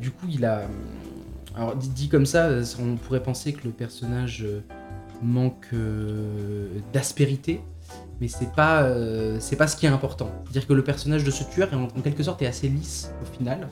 [0.00, 0.62] du coup, il a...
[1.54, 4.44] Alors, dit, dit comme ça, on pourrait penser que le personnage
[5.22, 7.60] manque euh, d'aspérité,
[8.20, 10.30] mais c'est pas, euh, c'est pas ce qui est important.
[10.44, 13.36] C'est-à-dire que le personnage de ce tueur, en, en quelque sorte, est assez lisse au
[13.36, 13.68] final,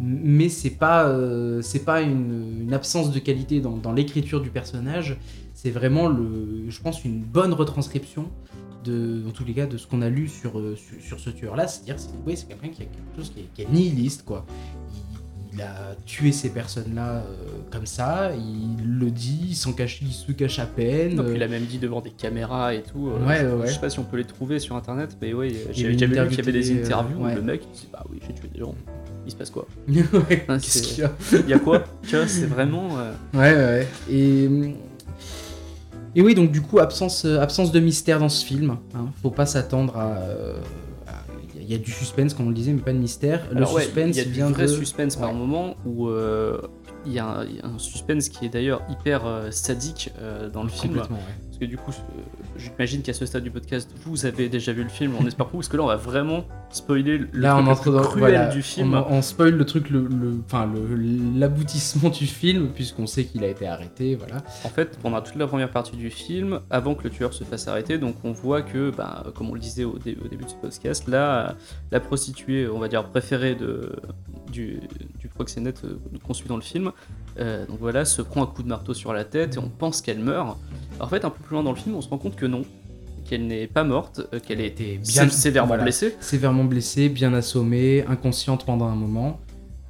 [0.00, 5.16] mais c'est pas, euh, c'est pas une, absence de qualité dans, l'écriture du personnage,
[5.54, 8.28] c'est vraiment, le, je pense, une bonne retranscription
[8.84, 10.60] de, tous les cas, de ce qu'on a lu sur,
[11.00, 11.66] sur, ce tueur-là.
[11.66, 14.44] C'est-à-dire, c'est quelqu'un qui a quelque chose qui est, nihiliste, quoi.
[15.56, 17.22] Il a tué ces personnes-là euh,
[17.72, 21.14] comme ça, il le dit, il, s'en cache, il se cache à peine.
[21.16, 23.08] donc, il euh, a même dit devant des caméras et tout.
[23.08, 25.32] euh, Ouais, je, ouais, je sais pas si on peut les trouver sur internet, mais
[25.32, 27.32] avait j'avais interview qu'il y avait des euh, interviews ouais.
[27.32, 28.74] où le mec il dit Bah oui, j'ai tué des gens.
[29.24, 29.66] Il se passe quoi?
[29.88, 31.12] Hein, qu'est-ce qu'il y a?
[31.32, 31.82] Il y a quoi?
[32.06, 32.88] Tu vois, c'est vraiment.
[33.34, 33.88] Ouais, ouais.
[34.10, 34.44] Et,
[36.14, 38.76] et oui, donc du coup, absence, absence de mystère dans ce film.
[38.94, 39.06] hein.
[39.22, 40.18] Faut pas s'attendre à.
[41.68, 43.44] Il y a du suspense, comme on le disait, mais pas de mystère.
[43.50, 44.68] Le Alors ouais, suspense il y a du vrai de.
[44.68, 45.36] suspense par Ouais.
[45.36, 46.60] moment où euh,
[47.04, 50.10] il y, a un- il y a un suspense qui est d'ailleurs hyper euh, sadique
[50.20, 50.94] euh, dans le film.
[50.96, 51.90] Parce que du coup,
[52.58, 55.52] j'imagine qu'à ce stade du podcast, vous avez déjà vu le film, on espère pour
[55.52, 57.90] vous, parce que là, on va vraiment spoiler le Là, truc on le entre plus
[57.92, 58.94] dans cruel voilà, du film.
[58.94, 60.08] On, on spoil le truc, le,
[61.38, 64.36] l'aboutissement du film, puisqu'on sait qu'il a été arrêté, voilà.
[64.64, 67.68] En fait, pendant toute la première partie du film, avant que le tueur se fasse
[67.68, 70.50] arrêter, donc on voit que, bah, comme on le disait au, dé- au début de
[70.50, 71.56] ce podcast, là,
[71.90, 73.92] la prostituée, on va dire préférée de,
[74.50, 74.80] du,
[75.18, 76.92] du proxénète euh, qu'on suit dans le film,
[77.38, 80.00] euh, donc voilà, se prend un coup de marteau sur la tête et on pense
[80.00, 80.58] qu'elle meurt.
[81.00, 82.62] En fait, un peu plus loin dans le film, on se rend compte que non,
[83.28, 86.14] qu'elle n'est pas morte, euh, qu'elle est été sé- sévèrement voilà, blessée.
[86.20, 89.40] sévèrement blessée, bien assommée, inconsciente pendant un moment.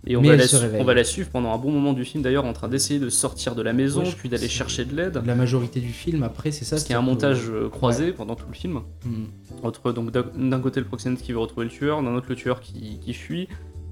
[0.09, 2.45] Et on Mais va, la, on va suivre pendant un bon moment du film, d'ailleurs,
[2.45, 5.21] en train d'essayer de sortir de la maison, Ouais, puis d'aller chercher de l'aide.
[5.27, 6.77] La majorité du film, après, c'est ça.
[6.77, 8.81] Qu'il y a un montage euh, croisé pendant tout le film.
[9.05, 9.25] Hmm.
[9.65, 12.61] entre donc d'un côté le proxénète qui veut retrouver le tueur, d'un autre le tueur
[12.61, 13.49] qui, qui fuit,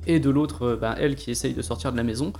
[0.06, 2.32] et de l'autre euh, bah, elle qui essaye de sortir de la maison.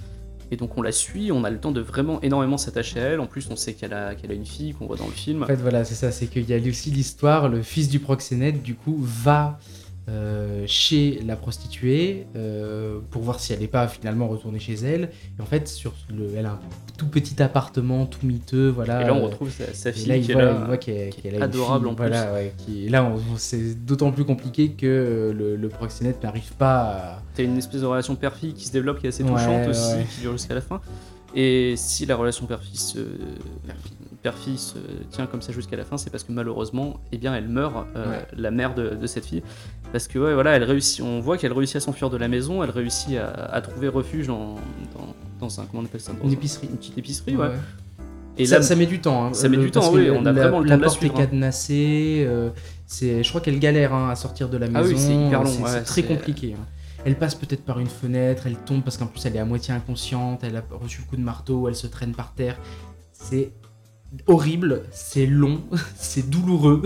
[0.50, 3.20] Et donc on la suit, on a le temps de vraiment énormément s'attacher à elle.
[3.20, 5.42] En plus on sait qu'elle a, qu'elle a une fille qu'on voit dans le film.
[5.42, 8.62] En fait, voilà, c'est ça, c'est qu'il y a aussi l'histoire, le fils du proxénète,
[8.62, 9.59] du coup, va
[10.09, 15.11] euh, chez la prostituée euh, pour voir si elle n'est pas finalement retournée chez elle.
[15.38, 16.61] Et en fait, sur le, elle a un
[16.99, 19.03] tout petit appartement, tout miteux, voilà.
[19.03, 20.53] et là on euh, retrouve sa, fille là, qui est là.
[20.67, 20.90] voit qui
[21.43, 22.07] adorable fille, en plus.
[22.07, 27.23] voilà, ouais, qui- là, c'est d'autant plus compliqué que le, le proxénète n'arrive pas à...
[27.35, 29.95] T'as une espèce de relation père-fille qui se développe, qui est assez Ouais, touchante aussi,
[29.95, 30.07] ouais.
[30.14, 30.81] qui dure jusqu'à la fin.
[31.37, 33.09] Et si la relation père-fils euh,
[34.57, 34.75] se
[35.11, 38.11] tient comme ça jusqu'à la fin, c'est parce que malheureusement, eh bien, elle meurt, euh,
[38.11, 38.27] Ouais.
[38.37, 39.42] la mère de, de cette fille.
[39.92, 42.62] Parce que ouais, voilà, elle réussit, on voit qu'elle réussit à s'enfuir de la maison,
[42.62, 44.55] elle réussit à, à trouver refuge dans,
[44.94, 46.68] dans, dans un comment on appelle ça dans Une un- épicerie.
[46.70, 47.47] une petite épicerie, ouais.
[47.49, 47.55] Ouais.
[48.37, 49.27] Et ça, là, ça met du temps.
[49.27, 50.87] hein, ça met le- du temps, oui, on a vraiment le temps la de la
[50.88, 51.27] porte suivre, est hein.
[51.27, 52.25] cadenassée.
[52.27, 52.51] euh,
[52.87, 54.88] c'est, je crois qu'elle galère hein, à sortir de la Ah maison.
[54.88, 56.55] oui, c'est hyper long, C'est, très compliqué.
[57.05, 59.75] Elle passe peut-être par une fenêtre, elle tombe parce qu'en plus elle est à moitié
[59.75, 62.59] inconsciente, elle a reçu le coup de marteau, elle se traîne par terre.
[63.12, 63.53] C'est
[64.27, 65.61] horrible, c'est long,
[65.97, 66.83] c'est douloureux.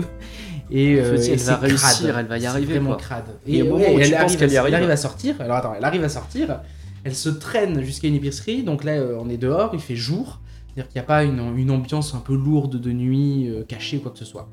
[0.71, 2.15] Et, euh, et elle va réussir, crade.
[2.19, 2.97] elle va y arriver, vraiment quoi.
[2.97, 3.25] crade.
[3.47, 4.97] Et au moment ouais, où tu elle arrive, qu'elle y à- arrive- elle arrive à
[4.97, 5.35] sortir.
[5.39, 6.59] Alors attends, elle arrive à sortir.
[7.03, 8.63] Elle se traîne jusqu'à une épicerie.
[8.63, 10.41] Donc là, euh, on est dehors, il fait jour.
[10.67, 13.97] C'est-à-dire qu'il n'y a pas une, une ambiance un peu lourde de nuit, euh, cachée
[13.97, 14.47] ou quoi que ce soit.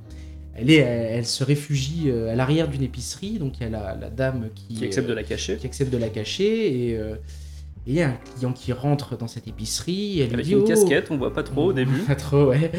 [0.57, 3.39] Elle, est, elle, elle se réfugie euh, à l'arrière d'une épicerie.
[3.39, 5.57] Donc il y a la, la dame qui, qui accepte de euh, la cacher.
[5.57, 6.89] qui accepte de la cacher.
[6.91, 7.15] Et euh,
[7.89, 10.19] et il y a un client qui rentre dans cette épicerie.
[10.21, 11.99] Elle lui dit une Oh, casquette, on voit pas trop au début.
[12.09, 12.73] pas trop, ouais.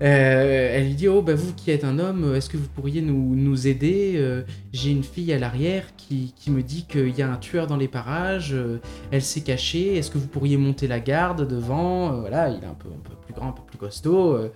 [0.00, 3.02] Euh, elle lui dit Oh, bah vous qui êtes un homme, est-ce que vous pourriez
[3.02, 4.14] nous, nous aider?
[4.16, 7.66] Euh, J'ai une fille à l'arrière qui, qui me dit qu'il y a un tueur
[7.66, 8.78] dans les parages, euh,
[9.10, 12.14] elle s'est cachée, est-ce que vous pourriez monter la garde devant?
[12.14, 14.36] Euh, Voilà, il est un peu, un peu plus grand, un peu plus costaud.
[14.36, 14.48] euh,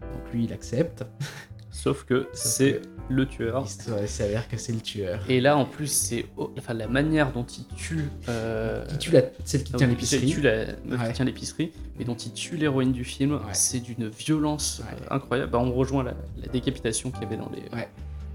[0.00, 1.04] donc lui, il accepte.
[1.74, 3.64] Sauf que c'est le tueur.
[3.66, 5.20] Il il s'avère que c'est le tueur.
[5.28, 8.04] Et là, en plus, c'est oh, enfin, la manière dont il tue.
[8.28, 10.26] euh, Qui tue la, celle qui tient il l'épicerie.
[10.26, 11.08] tue la Ouais.
[11.08, 13.32] qui tient l'épicerie, et dont il tue l'héroïne du film.
[13.32, 13.40] Ouais.
[13.54, 14.96] C'est d'une violence Ouais.
[15.10, 15.50] euh, incroyable.
[15.50, 17.62] Bah, on rejoint la, la décapitation qu'il y avait dans les,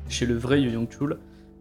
[0.10, 1.17] chez le vrai Yu Young Chul.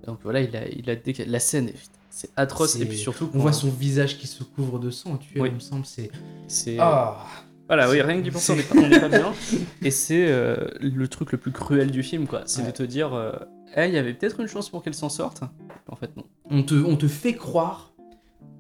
[0.07, 2.77] Donc voilà, il a, il a déca- la scène, est- c'est atroce.
[2.81, 5.49] Et puis surtout, On voit son visage qui se couvre de sang, tu Oui.
[5.51, 6.11] il me semble, c'est...
[6.49, 7.27] c'est Ah
[7.69, 9.33] Voilà, oui, rien que d'y penser, on n'est pas, on n'est pas bien.
[9.83, 12.43] Et c'est euh, le truc le plus cruel du film, quoi.
[12.47, 12.69] C'est Ouais.
[12.69, 13.33] de te dire, euh,
[13.77, 15.43] il y avait peut-être une chance pour qu'elle s'en sorte.
[15.89, 16.25] En fait, non.
[16.51, 17.93] on te, on te fait croire,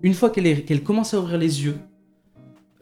[0.02, 1.76] une fois qu'elle est- qu'elle commence à ouvrir les yeux,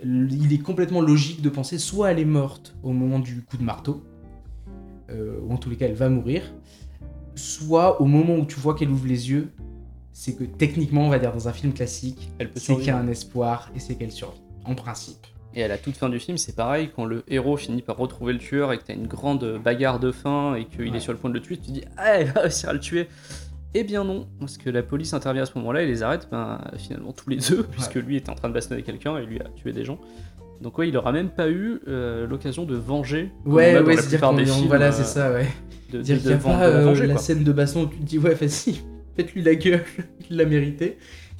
[0.02, 3.62] il est complètement logique de penser soit elle est morte au moment du coup de
[3.62, 4.02] marteau,
[5.10, 6.42] euh, ou en tous les cas elle va mourir,
[7.34, 9.50] soit au moment où tu vois qu'elle ouvre les yeux,
[10.12, 13.08] c'est que techniquement, on va dire dans un film classique, c'est qu'il y a un
[13.08, 15.26] espoir et c'est qu'elle survit, en principe.
[15.56, 18.32] Et à la toute fin du film, c'est pareil, quand le héros finit par retrouver
[18.32, 20.96] le tueur et que t'as une grande bagarre de fin et qu'il Ouais.
[20.96, 22.72] est sur le point de le tuer, tu te dis, ah, il va réussir à
[22.72, 23.08] le tuer.
[23.76, 26.60] Eh bien non, parce que la police intervient à ce moment-là et les arrête, ben,
[26.76, 29.44] finalement tous les deux, puisque lui était en train de bastonner quelqu'un et lui a
[29.56, 29.98] tué des gens.
[30.60, 33.32] Donc ouais, il aura même pas eu euh, l'occasion de venger.
[33.44, 35.48] Ouais, ouais, c'est dire des films, voilà, euh, c'est ça, ouais.
[35.92, 38.18] De, Dire qu'il n'y a pas euh, la scène de baston où tu te dis,
[38.18, 38.80] ouais, vas-y,
[39.16, 39.84] faites-lui la gueule,
[40.30, 40.96] il l'a mérité.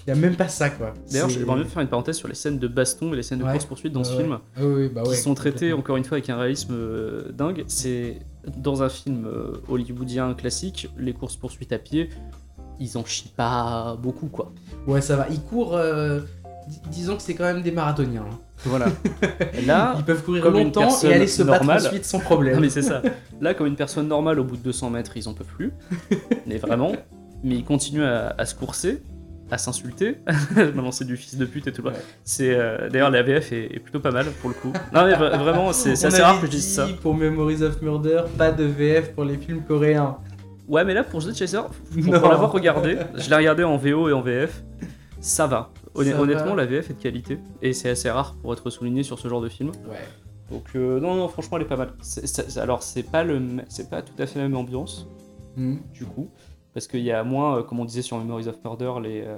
[0.07, 0.93] Il n'y a même pas ça, quoi.
[1.11, 3.45] D'ailleurs, j'aimerais bien faire une parenthèse sur les scènes de baston et les scènes de
[3.45, 3.53] Ouais.
[3.53, 4.38] course-poursuite dans ce Ouais, film.
[4.57, 5.79] Ah oui, bah qui ouais, sont traités complètement.
[5.81, 7.64] encore une fois avec un réalisme euh, dingue.
[7.69, 8.19] C'est
[8.59, 12.11] dans un film euh, hollywoodien classique, les courses poursuites à pied,
[12.81, 14.53] ils en chient pas beaucoup quoi.
[14.87, 15.27] Ouais, ça va.
[15.31, 15.75] Ils courent.
[15.77, 16.21] euh,
[16.69, 18.27] dis- disons que c'est quand même des marathoniens.
[18.31, 18.38] hein.
[18.67, 18.87] Voilà.
[19.67, 21.87] Là, Ils peuvent courir comme longtemps et aller se battre normale.
[21.87, 22.55] ensuite sans problème.
[22.57, 23.01] non mais c'est ça.
[23.40, 25.73] Là, comme une personne normale, au bout de 200 mètres, ils en peuvent plus.
[26.47, 26.93] Mais vraiment.
[27.43, 29.03] Mais ils continuent à, à se courser,
[29.55, 30.19] à s'insulter.
[30.57, 31.83] Maintenant, c'est du fils de pute et tout.
[31.83, 31.93] Ouais.
[32.25, 34.73] C'est euh, d'ailleurs la VF est, est plutôt pas mal pour le coup.
[34.93, 36.88] Non mais vra- vraiment, c'est assez rare que je dise ça.
[37.03, 40.17] Pour Memories of Murder, pas de VF pour les films coréens.
[40.67, 41.59] Ouais, mais là, pour The Chaser,
[41.93, 44.62] pour, pour l'avoir regardé, je l'ai regardé en VO et en VF,
[45.21, 45.71] ça va.
[45.95, 46.62] honn- Ça honnêtement, va.
[46.62, 49.40] la VF est de qualité et c'est assez rare pour être souligné sur ce genre
[49.43, 49.71] de film.
[49.88, 49.99] Ouais.
[50.51, 51.93] Donc euh, non, non, franchement, elle est pas mal.
[52.57, 55.07] Alors c'est pas le, c'est pas tout à fait la même ambiance
[55.57, 55.79] Mhm.
[55.93, 56.31] du coup,
[56.75, 59.37] parce qu'il y a moins, euh, comme on disait sur Memories of Murder, les, euh,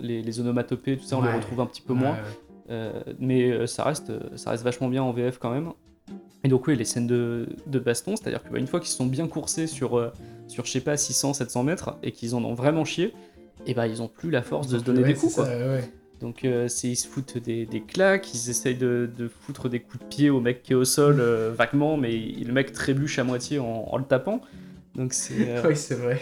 [0.00, 2.16] les, les onomatopées, tout ça, on les retrouve un petit peu moins.
[2.70, 5.70] Euh, mais ça reste, ça reste vachement bien en VF quand même.
[6.44, 9.26] Et donc oui, les scènes de, de baston, c'est-à-dire qu'une fois qu'ils se sont bien
[9.28, 10.10] coursés sur, euh,
[10.48, 13.12] sur je sais pas, 600, 700 mètres, et qu'ils en ont vraiment chié,
[13.66, 15.46] et ben ils ont plus la force de se donner Ouais, des coups, c'est quoi.
[15.50, 15.92] ça, ouais.
[16.20, 19.98] Donc euh, ils se foutent des, des claques, ils essayent de, de foutre des coups
[20.04, 23.18] de pied au mec qui est au sol euh, vaguement, mais il- le mec trébuche
[23.18, 24.40] à moitié en, en le tapant.
[24.94, 25.34] Donc c'est...
[25.48, 26.20] euh, Oui, c'est vrai.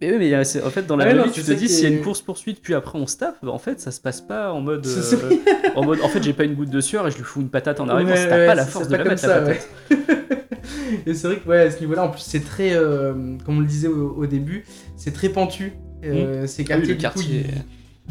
[0.00, 1.54] Mais oui, mais euh, c'est- en fait, dans la Ouais, vraie non, vie, tu c'est
[1.54, 3.80] te dis, s'il y a une course-poursuite, puis après on se tape, bah, en fait,
[3.80, 4.86] ça se passe pas en mode.
[4.86, 5.30] C'est euh,
[5.74, 7.48] en mode, en fait, j'ai pas une goutte de sueur et je lui fous une
[7.50, 9.26] patate en arrivant, Ouais, c'est t'as ouais, pas la c'est- force c'est de la mettre,
[9.26, 9.68] la ça, patate.
[9.90, 9.96] ouais.
[11.06, 13.12] Et c'est vrai que ouais, à ce niveau-là, en plus, c'est très, euh,
[13.44, 14.64] comme on le disait au, au début,
[14.96, 15.72] c'est très pentu.
[16.04, 17.42] Euh, Ces Ah oui, quartiers, le du quartier.
[17.42, 17.48] coup,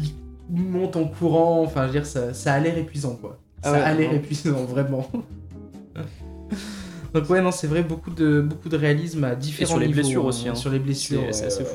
[0.00, 0.04] ils,
[0.54, 1.62] ils montent en courant.
[1.62, 3.38] Enfin, je veux dire, ça, ça a l'air épuisant, quoi.
[3.62, 5.08] Ah ça a l'air épuisant, vraiment.
[7.14, 10.00] Donc ouais, non, c'est vrai, beaucoup de, beaucoup de réalisme à différents sur les niveaux,
[10.00, 10.54] blessures hein, aussi, hein.
[10.54, 11.74] Sur les blessures, C'est- assez fou.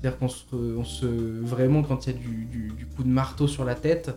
[0.00, 1.06] C'est-à-dire qu'on se, on se...
[1.06, 4.10] Vraiment, quand il y a du, du- du coup de marteau sur la tête,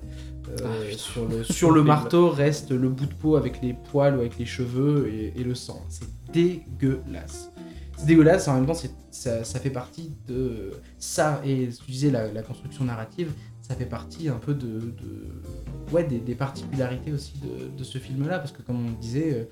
[0.49, 4.15] euh, Ah, sur le, sur le marteau reste le bout de peau avec les poils
[4.15, 5.85] ou avec les cheveux et, et le sang.
[5.89, 7.51] C'est dégueulasse.
[7.97, 8.73] C'est dégueulasse, en même temps,
[9.11, 11.39] ça, ça fait partie de ça.
[11.45, 16.03] Et tu disais la, la construction narrative, ça fait partie un peu de, de- ouais,
[16.03, 18.39] des, des particularités aussi de, de ce film-là.
[18.39, 19.43] Parce que, comme on disait, euh,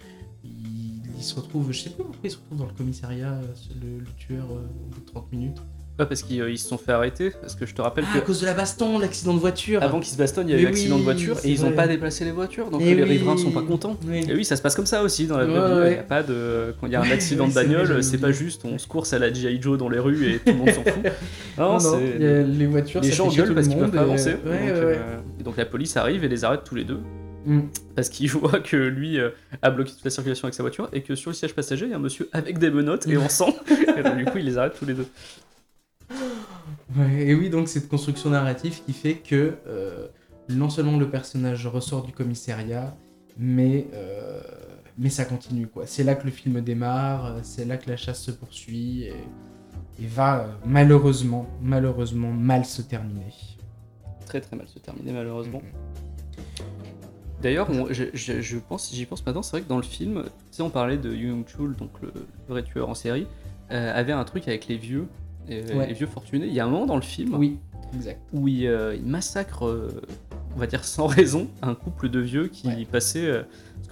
[0.43, 0.92] il,
[1.23, 3.41] il se retrouve, je sais pas pourquoi il se retrouve dans le commissariat, euh,
[3.81, 5.57] le, le tueur, euh, au bout de 30 minutes.
[5.95, 8.19] Pas parce qu'ils euh, se sont fait arrêter, parce que je te rappelle Ah, à
[8.19, 8.25] que.
[8.25, 9.81] cause de la baston, l'accident de voiture.
[9.83, 11.75] Avant qu'ils se bastonnent, il y a eu accident de voiture et ils ont vrai.
[11.75, 13.03] pas déplacé les voitures, donc les oui.
[13.03, 13.95] riverains sont pas contents.
[14.07, 14.25] Oui.
[14.27, 15.75] Et oui, ça se passe comme ça aussi dans la vraie Ouais, vie.
[15.75, 15.95] Il ouais.
[15.95, 18.65] y a pas de quand il y a un accident de bagnole, c'est pas juste
[18.65, 20.83] on se course à la GI Joe dans les rues et tout le monde s'en
[20.83, 21.03] fout.
[21.57, 21.99] Non, Non, non,
[22.47, 24.35] les voitures, les gens gueulent parce qu'ils peuvent pas avancer.
[25.43, 26.99] Donc la police arrive et les arrête tous les deux
[27.45, 27.61] Mm.
[27.95, 31.03] parce qu'ils voient que lui euh, a bloqué toute la circulation avec sa voiture et
[31.03, 33.29] que sur le siège passager il y a un monsieur avec des menottes et en
[33.29, 33.53] sang.
[33.97, 35.07] et donc, du coup il les arrête tous les deux.
[36.95, 40.07] Ouais, et oui, donc cette construction narrative qui fait que euh,
[40.49, 42.95] non seulement le personnage ressort du commissariat,
[43.37, 44.41] mais, euh,
[44.97, 45.85] mais ça continue quoi.
[45.87, 49.15] C'est là que le film démarre, c'est là que la chasse se poursuit et,
[50.01, 53.33] et va malheureusement, malheureusement mal se terminer.
[54.27, 55.61] Très très mal se terminer malheureusement.
[57.43, 60.29] D'ailleurs, je, je- je pense, j'y pense maintenant, c'est vrai que dans le film, tu
[60.51, 62.11] sais, on parlait de Young Chul, donc le
[62.47, 63.27] vrai tueur en série,
[63.71, 65.07] euh, avait un truc avec les vieux,
[65.49, 65.87] euh, Ouais.
[65.87, 66.47] les vieux fortunés.
[66.47, 67.57] Il y a un moment dans le film Oui,
[67.93, 68.21] exact.
[68.31, 69.63] où il, euh, il massacre,
[70.55, 72.85] on va dire sans raison, un couple de vieux qui Ouais.
[72.89, 73.43] passait.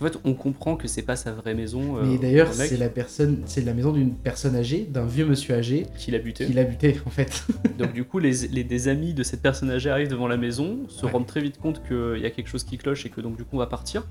[0.01, 1.97] Euh, qu'en fait, on comprend que c'est pas sa vraie maison.
[1.97, 5.55] euh, Mais d'ailleurs, c'est la personne, c'est la maison d'une personne âgée, d'un vieux monsieur
[5.55, 6.45] âgé qui l'a buté.
[6.45, 7.45] qui l'a buté en fait.
[7.77, 10.79] Donc du coup, les, les- des amis de cette personne âgée arrivent devant la maison,
[10.87, 11.11] se Ouais.
[11.11, 13.43] rendent très vite compte qu'il y a quelque chose qui cloche et que donc du
[13.43, 14.03] coup on va partir.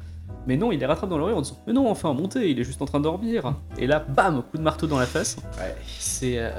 [0.47, 2.65] Mais non, il les rattrape dans rue en disant Mais non, enfin, montez, il est
[2.65, 3.55] juste en train de dormir.
[3.79, 5.37] Et là, bam, coup de marteau dans la face.
[5.59, 5.75] Ouais.
[5.99, 6.39] C'est.
[6.39, 6.51] euh,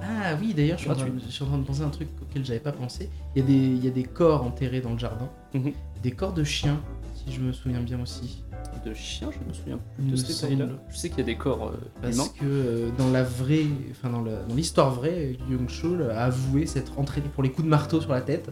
[0.00, 1.84] Ah oui, d'ailleurs, je, suis en train de- je suis en train de penser à
[1.86, 3.08] un truc auquel j'avais pas pensé.
[3.36, 5.28] Il y, a des, il y a des corps enterrés dans le jardin.
[5.54, 5.72] Mhm.
[6.02, 6.80] Des corps de chiens,
[7.14, 8.42] si je me souviens bien aussi.
[8.84, 10.66] De chien, je me souviens plus de ce détail-là.
[10.90, 12.24] Je sais qu'il y a des corps euh, Parce humains.
[12.40, 17.28] que euh, dans la vraie, enfin dans l'histoire vraie, Young Chul a avoué s'être entraîné
[17.32, 18.48] pour les coups de marteau sur la tête,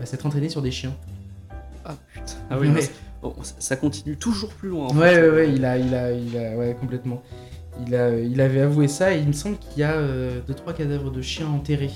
[0.00, 0.94] euh, s'être entraîné sur des chiens.
[1.84, 2.34] Ah putain.
[2.50, 2.82] Ah oui, mais
[3.22, 4.88] bon, ça, ça continue toujours plus loin.
[4.88, 5.20] en Ouais, fait.
[5.22, 7.22] ouais, ouais, il a, il a, il a, ouais, complètement.
[7.86, 10.52] Il, a, il avait avoué ça et il me semble qu'il y a euh, deux
[10.54, 11.88] trois cadavres de chiens enterrés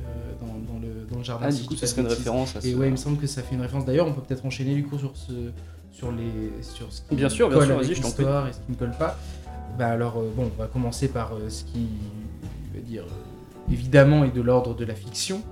[0.40, 1.46] dans, dans le, dans le jardin.
[1.48, 2.66] Ah, si du coup, de serait une référence à ce.
[2.66, 3.84] Et ouais, il me semble que ça fait une référence.
[3.84, 5.32] D'ailleurs, on peut peut-être enchaîner du coup sur ce,
[5.92, 8.18] sur les, sur ce qui Bien sûr, bien colle sûr, avec vas-y, je t'en prie.
[8.22, 9.18] l'histoire et ce qui ne colle pas.
[9.78, 11.88] Bah alors, euh, bon, on va commencer par euh, ce qui,
[12.74, 15.42] veux dire, euh, évidemment, est de l'ordre de la fiction.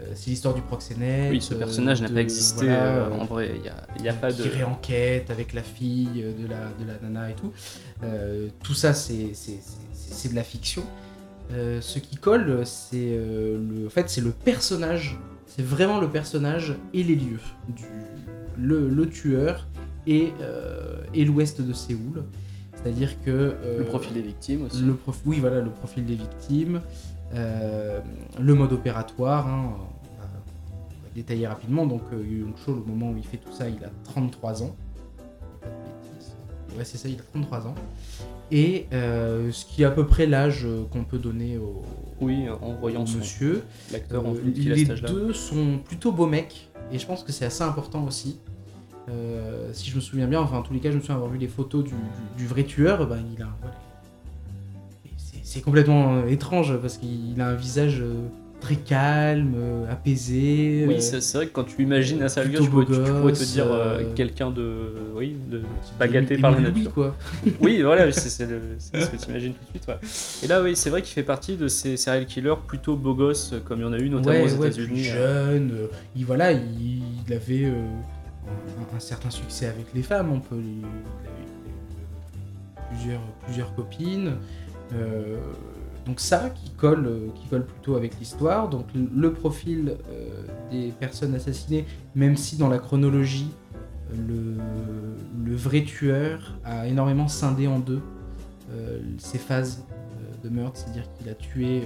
[0.00, 1.30] Euh, c'est l'histoire du proxénète.
[1.30, 3.52] Oui, ce euh, personnage n'a de- pas existé voilà, euh, en vrai.
[3.56, 4.42] Il y a, il y a pas de.
[4.42, 7.52] qui réenquête avec la fille euh, de la, de la nana et tout.
[8.02, 9.78] Euh, tout ça, c'est c'est- c'est-
[10.14, 10.82] c'est de la fiction.
[11.52, 15.18] Euh, ce qui colle, c'est euh, le, en fait, c'est le personnage.
[15.46, 17.38] C'est vraiment le personnage et les lieux.
[17.68, 17.84] Du,
[18.56, 19.66] le, le tueur
[20.06, 22.24] et, euh, et l'ouest de Séoul.
[22.76, 23.30] C'est-à-dire que...
[23.30, 24.82] euh, Le profil des victimes aussi.
[24.82, 26.80] le prof- oui, voilà, le profil des victimes,
[27.34, 28.00] euh,
[28.38, 30.28] le mode opératoire, hein, on, va,
[30.72, 31.86] on va détailler rapidement.
[31.86, 34.62] Donc, euh, Yu Yong Chol, au moment où il fait tout ça, il a 33
[34.62, 34.76] ans.
[36.76, 37.74] Ouais, c'est ça, il a 33 ans.
[38.50, 41.82] Et euh, ce qui est à peu près l'âge euh, qu'on peut donner au,
[42.20, 43.62] Oui, en voyant son monsieur.
[43.92, 47.62] l'acteur en Euh, les deux sont plutôt beaux mecs, et je pense que c'est assez
[47.64, 48.38] important aussi.
[49.08, 51.30] Euh, si je me souviens bien, enfin en tous les cas, je me souviens avoir
[51.30, 51.96] vu les photos du, du-
[52.38, 53.76] du vrai tueur, ben, il a voilà.
[55.42, 58.02] C'est- complètement étrange parce qu'il a un visage
[58.60, 60.84] très calme, euh, apaisé.
[60.88, 63.38] Oui, euh, c'est vrai que quand tu imagines un serial plutôt killer, tu, pourrais- te
[63.38, 64.88] gosse, dire euh, quelqu'un de.
[65.14, 65.60] Oui, de.
[65.98, 66.92] pas gâté par la nature.
[66.94, 67.14] quoi.
[67.60, 69.86] Oui, voilà, c'est ce que tu imagines tout de suite.
[69.88, 69.96] ouais.
[70.42, 73.54] Et là, oui, c'est vrai qu'il fait partie de ces serial killers plutôt beaux gosses,
[73.66, 75.04] comme il y en a eu notamment ouais, aux ouais, États-Unis.
[75.04, 75.70] jeune.
[75.72, 75.86] euh,
[76.16, 77.72] il, voilà, il, il avait euh,
[78.92, 80.32] un, un certain succès avec les femmes.
[80.32, 84.32] On peut, il, avait, il avait, plusieurs, plusieurs copines.
[84.94, 85.36] euh,
[86.06, 88.68] donc ça qui colle, euh, qui colle plutôt avec l'histoire.
[88.68, 93.50] Donc le, profil euh, des personnes assassinées, même si dans la chronologie,
[94.12, 94.56] le,
[95.56, 98.02] vrai tueur a énormément scindé en deux
[98.72, 99.84] euh, ses phases
[100.42, 101.82] de meurtre, c'est-à-dire qu'il a tué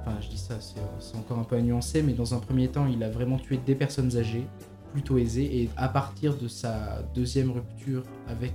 [0.00, 2.86] enfin je dis ça, c'est encore un peu à nuancer, mais dans un premier temps,
[2.86, 4.46] il a vraiment tué des personnes âgées,
[4.92, 8.54] plutôt aisées, et à partir de sa deuxième rupture avec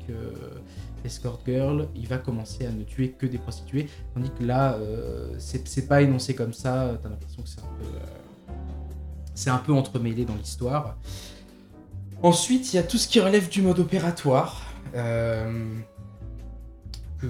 [1.05, 5.33] Escort Girl, il va commencer à ne tuer que des prostituées, tandis que là, euh,
[5.37, 7.85] c'est pas énoncé comme ça, t'as l'impression que c'est un peu...
[7.85, 8.53] euh,
[9.33, 10.97] c'est un peu entremêlé dans l'histoire.
[12.21, 14.61] Ensuite, il y a tout ce qui relève du mode opératoire.
[14.95, 15.51] euh,
[17.19, 17.27] que,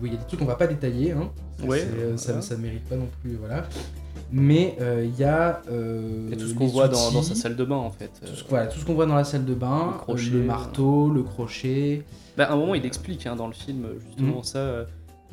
[0.00, 1.30] oui, il y a des trucs qu'on va pas détailler, hein,
[1.64, 3.64] Ouais, ça, ça mérite pas non plus, voilà.
[4.30, 5.62] Mais il y a.
[6.30, 8.10] Et tout ce qu'on voit dans, sa salle de bain, en fait.
[8.24, 10.42] Tout ce, voilà, tout ce qu'on voit dans la salle de bain, Le crochet, le
[10.42, 12.04] marteau, le crochet.
[12.38, 14.84] Bah, à un moment, il explique hein, dans le film justement ça, euh,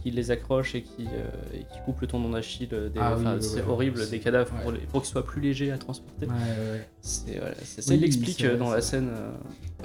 [0.01, 2.67] qu'il les accroche et qu'il euh, et qu'il coupe le tendon d'Achille.
[2.73, 3.63] euh, des- Ah oui, c'est ouais.
[3.69, 4.79] horrible, des cadavres pour, ouais.
[4.79, 6.25] les- pour qu'ils soient plus légers à transporter.
[6.25, 6.87] Ouais, ouais.
[7.01, 9.31] C'est voilà, c'est ça, Oui, il l'explique euh, dans la scène euh,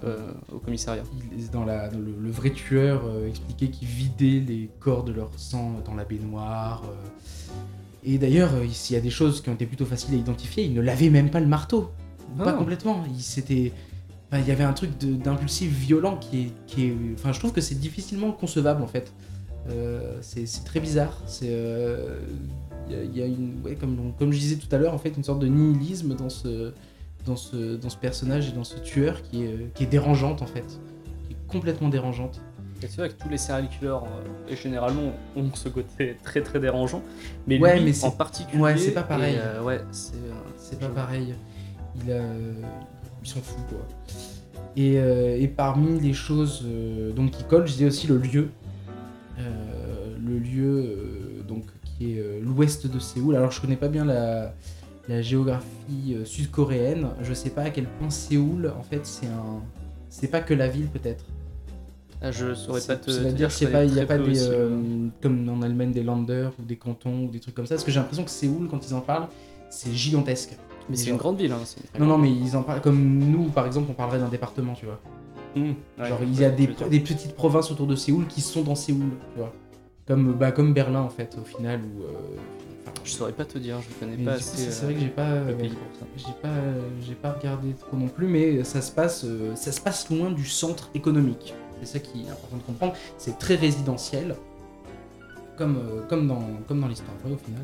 [0.04, 1.02] euh, au commissariat.
[1.38, 5.12] Il- dans la, dans le, le vrai tueur euh, expliquait qu'il vidait les corps de
[5.12, 6.82] leur sang dans la baignoire.
[6.86, 7.54] euh.
[8.02, 10.64] Et d'ailleurs, euh, s'il y a des choses qui ont été plutôt faciles à identifier,
[10.64, 11.90] il ne lavait même pas le marteau.
[12.36, 13.04] Non, pas complètement.
[13.14, 13.72] Il s'était.
[14.30, 16.96] Enfin, il y avait un truc d'impulsif violent qui est, qui est.
[17.14, 19.12] Enfin, je trouve que c'est difficilement concevable en fait.
[19.70, 21.16] Euh, c'est très bizarre.
[21.26, 21.48] C'est.
[21.50, 22.18] euh,
[22.88, 23.60] Il y a, il y a une.
[23.64, 26.30] Ouais, comme, comme je disais tout à l'heure, en fait, une sorte de nihilisme dans
[26.30, 26.72] ce,
[27.26, 30.46] dans ce, dans ce personnage et dans ce tueur qui est, qui est dérangeante en
[30.46, 30.64] fait.
[31.26, 32.40] Qui est complètement dérangeante.
[32.80, 37.02] C'est vrai que tous les serial killers, euh, généralement, ont ce côté très très dérangeant.
[37.46, 38.62] Mais Ouais, lui, mais en particulier.
[38.62, 39.34] ouais, c'est pas pareil.
[39.34, 40.80] et, euh, ouais, c'est.
[40.80, 41.34] pas pareil.
[42.02, 42.22] Il a.
[43.22, 43.78] Ils s'en fout quoi.
[44.76, 48.50] Et, euh, et parmi les choses euh, donc qui collent, je disais aussi le lieu.
[49.38, 50.96] Euh, le lieu
[51.48, 53.36] donc qui est l'ouest de Séoul.
[53.36, 54.54] Alors je connais pas bien la,
[55.08, 57.08] la géographie sud-coréenne.
[57.22, 59.62] Je sais pas à quel point Séoul en fait c'est un.
[60.08, 61.24] C'est pas que la ville peut-être.
[62.22, 65.08] Ah, je saurais pas te, C'est-à-dire je connais pas, il y a pas des euh,
[65.22, 67.76] comme en Allemagne des Länder ou des cantons ou des trucs comme ça.
[67.76, 69.28] Parce que j'ai l'impression que Séoul quand ils en parlent
[69.70, 70.56] c'est gigantesque.
[70.88, 71.52] Mais c'est genre- une grande ville.
[71.52, 71.58] Hein,
[71.94, 74.74] une Non, non, mais ils en parlent comme nous, par exemple, on parlerait d'un département,
[74.74, 75.00] tu vois.
[75.56, 78.74] Mmh, ouais, Genre, il y a des, petites provinces autour de Séoul qui sont dans
[78.74, 79.52] Séoul, tu vois.
[80.06, 81.80] Comme, bah, comme Berlin, en fait, au final.
[81.80, 82.06] Où, euh,
[82.82, 85.00] enfin, Je saurais pas te dire, je connais mais pas assez c'est euh, vrai que
[85.00, 85.54] j'ai pas, euh,
[86.16, 86.48] j'ai pas,
[87.00, 90.30] j'ai pas regardé trop non plus, mais ça se passe, euh, ça se passe loin
[90.30, 91.54] du centre économique.
[91.80, 92.94] C'est ça qui est important de comprendre.
[93.18, 94.36] C'est très résidentiel,
[95.56, 97.62] comme, euh, comme dans, comme dans l'histoire vraie au final.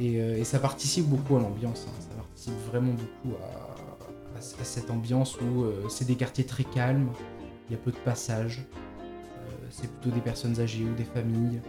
[0.00, 1.86] Et, euh, et ça participe beaucoup à l'ambiance.
[1.88, 1.92] hein.
[2.00, 6.64] Ça participe vraiment beaucoup à, à- à cette ambiance où euh, c'est des quartiers très
[6.64, 7.08] calmes.
[7.68, 8.66] Il y a peu de passages.
[8.72, 11.60] Euh, c'est plutôt des personnes âgées ou des familles.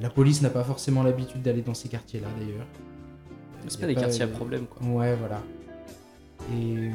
[0.00, 2.66] La police n'a pas forcément l'habitude d'aller dans ces quartiers-là d'ailleurs.
[3.66, 4.86] C'est pas des quartiers à problème quoi.
[4.86, 5.42] Ouais, voilà.
[6.50, 6.90] Et euh,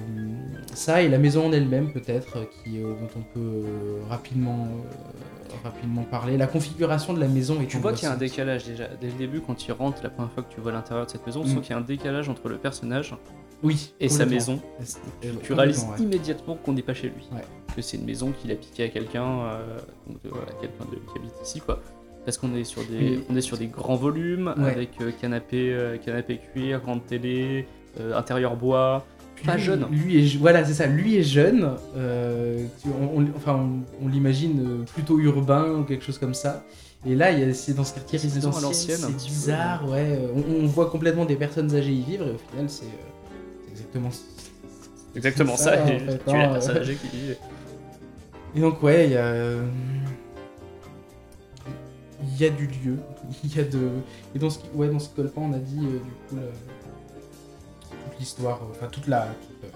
[0.74, 4.68] ça et la maison en elle-même peut-être, euh, qui euh, dont on peut euh, rapidement,
[4.68, 6.38] euh, rapidement parler.
[6.38, 8.88] La configuration de la maison est Tu vois qu'il y a un décalage déjà.
[9.00, 11.26] Dès le début, quand tu rentres la première fois que tu vois l'intérieur de cette
[11.26, 11.54] maison, tu Mm.
[11.54, 13.16] sens qu'il y a un décalage entre le personnage
[13.62, 13.94] Oui.
[14.00, 14.60] et sa maison.
[15.44, 16.04] Tu, réalises ouais.
[16.04, 17.28] immédiatement qu'on n'est pas chez lui.
[17.32, 17.42] Ouais.
[17.76, 19.60] Que c'est une maison qu'il a piqué à quelqu'un,
[20.24, 21.80] voilà, quelqu'un qui habite ici quoi.
[22.26, 24.72] Parce qu'on est sur des, on est sur des grands volumes Ouais.
[24.72, 25.76] avec canapé,
[26.06, 27.68] canapé cuir, grande télé,
[28.16, 29.06] intérieur bois.
[29.46, 29.86] Pas Lui- jeune.
[29.92, 30.88] Lui est, voilà, c'est ça.
[30.88, 31.70] Lui est jeune.
[31.98, 33.56] euh, on, on- enfin,
[34.02, 36.64] on, on l'imagine euh, plutôt urbain ou quelque chose comme ça.
[37.06, 38.98] Et là, il y a- c'est dans ce quartier résidentiel.
[38.98, 40.18] C'est bizarre, ouais.
[40.20, 42.86] euh, On, on voit complètement des personnes âgées y vivre et au final, c'est
[43.66, 44.10] c'est exactement.
[45.16, 45.64] Exactement ça.
[45.64, 47.34] ça, et en fait, tu es la hein, personne âgée qui vit.
[48.56, 49.34] Et donc ouais, il y a
[52.22, 52.98] il y a du lieu,
[53.44, 53.90] il y a de
[54.36, 55.98] et dans ce qui ouais dans ce colpan on a dit euh, du
[56.30, 56.42] coup la-
[58.14, 59.68] toute l'histoire, euh, enfin toute la toute, euh,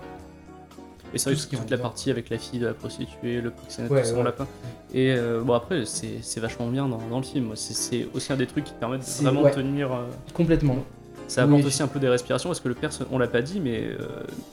[1.13, 3.91] Et c'est vrai que toute la partie avec la fille de la prostituée, le proxénète,
[3.91, 4.23] Ouais, tout son ouais.
[4.23, 4.47] lapin.
[4.93, 7.51] Et euh, bon, après, c'est vachement bien dans, dans le film.
[7.55, 9.51] C'est- aussi un des trucs qui te permettent de vraiment ouais.
[9.51, 9.91] tenir.
[9.91, 10.77] euh, complètement.
[11.27, 11.67] Ça apporte Oui.
[11.67, 13.97] aussi un peu des respirations parce que le perso on l'a pas dit, mais euh,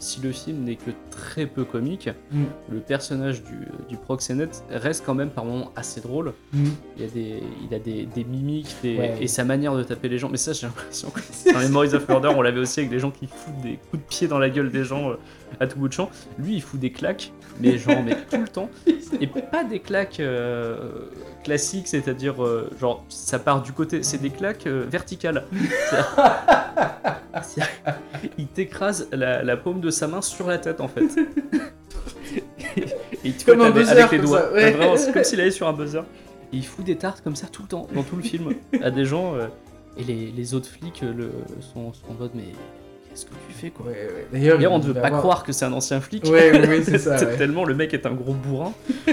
[0.01, 2.43] si le film n'est que très peu comique, Mm.
[2.72, 3.55] le personnage du,
[3.89, 6.33] du proxénète reste quand même par moments assez drôle.
[6.53, 6.64] Mm.
[6.97, 9.16] Il y a des, il a des, des mimiques des- Ouais.
[9.20, 10.29] et sa manière de taper les gens.
[10.29, 11.20] Mais ça, j'ai l'impression que
[11.53, 14.09] dans Memories of Murder, on l'avait aussi avec des gens qui foutent des coups de
[14.09, 15.14] pied dans la gueule des gens euh,
[15.61, 16.11] à tout bout de champ.
[16.39, 18.69] Lui, il fout des claques, mais genre, mais tout le temps.
[19.21, 20.77] Et pas des claques euh,
[21.45, 25.45] classiques, c'est-à-dire, euh, genre, ça part du côté, c'est des claques euh, verticales.
[28.39, 31.05] Il t'écrase la, la paume de sa main sur la tête, en fait.
[32.77, 32.85] Et
[33.25, 34.53] il te Comme un avec, buzzer, avec les comme doigts.
[34.53, 34.73] ouais.
[34.73, 36.03] Vraiment, c'est comme s'il allait sur un buzzer.
[36.53, 38.91] Et il fout des tartes comme ça tout le temps, dans tout le film, à
[38.91, 39.35] des gens.
[39.97, 41.31] et les, les autres flics le,
[41.61, 42.45] sont, sont en mode, mais
[43.15, 44.27] qu'est-ce que tu fais, quoi Ouais, ouais.
[44.33, 46.25] D'ailleurs, on ne veut pas avoir- croire que c'est un ancien flic.
[46.25, 47.17] Ouais, ouais, ouais, c'est ça.
[47.17, 47.37] ouais.
[47.37, 48.73] Tellement le mec est un gros bourrin.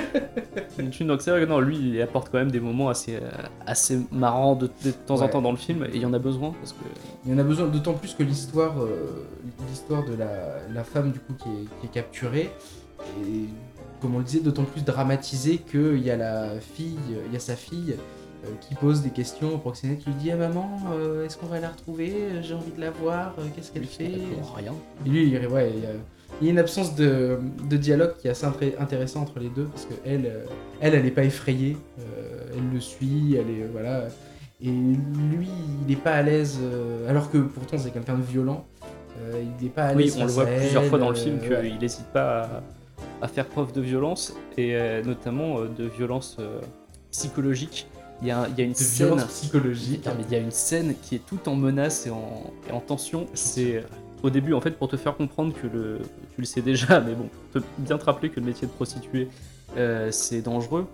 [1.02, 3.30] Donc c'est vrai que non, lui, il apporte quand même des moments assez, euh,
[3.68, 6.20] assez marrants de, de temps en temps dans le film, et il y en a
[6.20, 6.80] besoin, parce que...
[7.26, 9.26] Il y en a besoin, d'autant plus que l'histoire, euh,
[9.70, 12.50] l'histoire de la, la femme du coup qui est, qui est capturée
[13.22, 13.46] est,
[14.02, 16.98] comme on le disait, d'autant plus dramatisée qu'il y a la fille,
[17.28, 17.96] il y a sa fille
[18.62, 21.60] qui pose des questions au proxénète, qui lui dit ah maman, euh, est-ce qu'on va
[21.60, 22.14] la retrouver?
[22.42, 23.34] J'ai envie de la voir.
[23.40, 24.12] euh, Qu'est-ce qu'elle fait?
[24.56, 24.74] rien.
[25.06, 27.38] Et lui, il, ouais, il y a, une absence de,
[27.70, 28.46] de dialogue qui est assez
[28.80, 30.46] intéressant entre les deux parce que elle, euh,
[30.80, 34.06] elle, n'est pas effrayée, euh, elle le suit, elle est voilà.
[34.64, 35.48] Et lui,
[35.82, 38.66] il n'est pas à l'aise, euh, alors que pourtant c'est quelqu'un de violent.
[39.20, 40.18] euh, il n'est pas à Oui, l'aise.
[40.20, 42.64] on le voit plusieurs fois dans le euh, film qu'il n'hésite pas à,
[43.24, 46.60] à faire preuve de violence, et euh, notamment euh, de violence euh,
[47.12, 47.88] psychologique.
[48.22, 49.26] Il y a, il y a une de scène...
[49.28, 50.06] psychologique.
[50.06, 52.72] Non, mais il y a une scène qui est toute en menace et en, et
[52.72, 53.26] en tension.
[53.34, 53.84] C'est
[54.24, 56.00] au début, en fait, pour te faire comprendre que le.
[56.36, 58.72] Tu le sais déjà, mais bon, pour te bien te rappeler que le métier de
[58.74, 59.28] prostituée,
[59.78, 60.86] euh, c'est dangereux.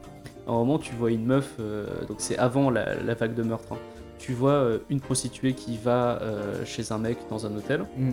[0.47, 3.43] À un moment, tu vois une meuf, euh, donc c'est avant la, la vague de
[3.43, 3.73] meurtre.
[3.73, 3.77] hein.
[4.17, 6.19] Tu vois euh, une prostituée qui va
[6.65, 7.81] chez un mec dans un hôtel.
[7.97, 8.11] Mm.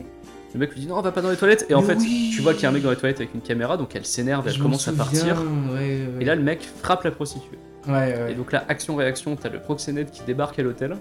[0.52, 1.66] Le mec lui dit non, va pas dans les toilettes.
[1.68, 3.16] Et en Mais fait, oui tu vois qu'il y a un mec dans les toilettes
[3.18, 5.20] avec une caméra, donc elle s'énerve, elle Je commence à partir.
[5.20, 5.36] souviens,
[5.72, 7.58] ouais, ouais, Et là, le mec frappe la prostituée.
[7.86, 8.32] Ouais, ouais.
[8.32, 10.96] Et donc là, action-réaction, t'as le proxénète qui débarque à l'hôtel,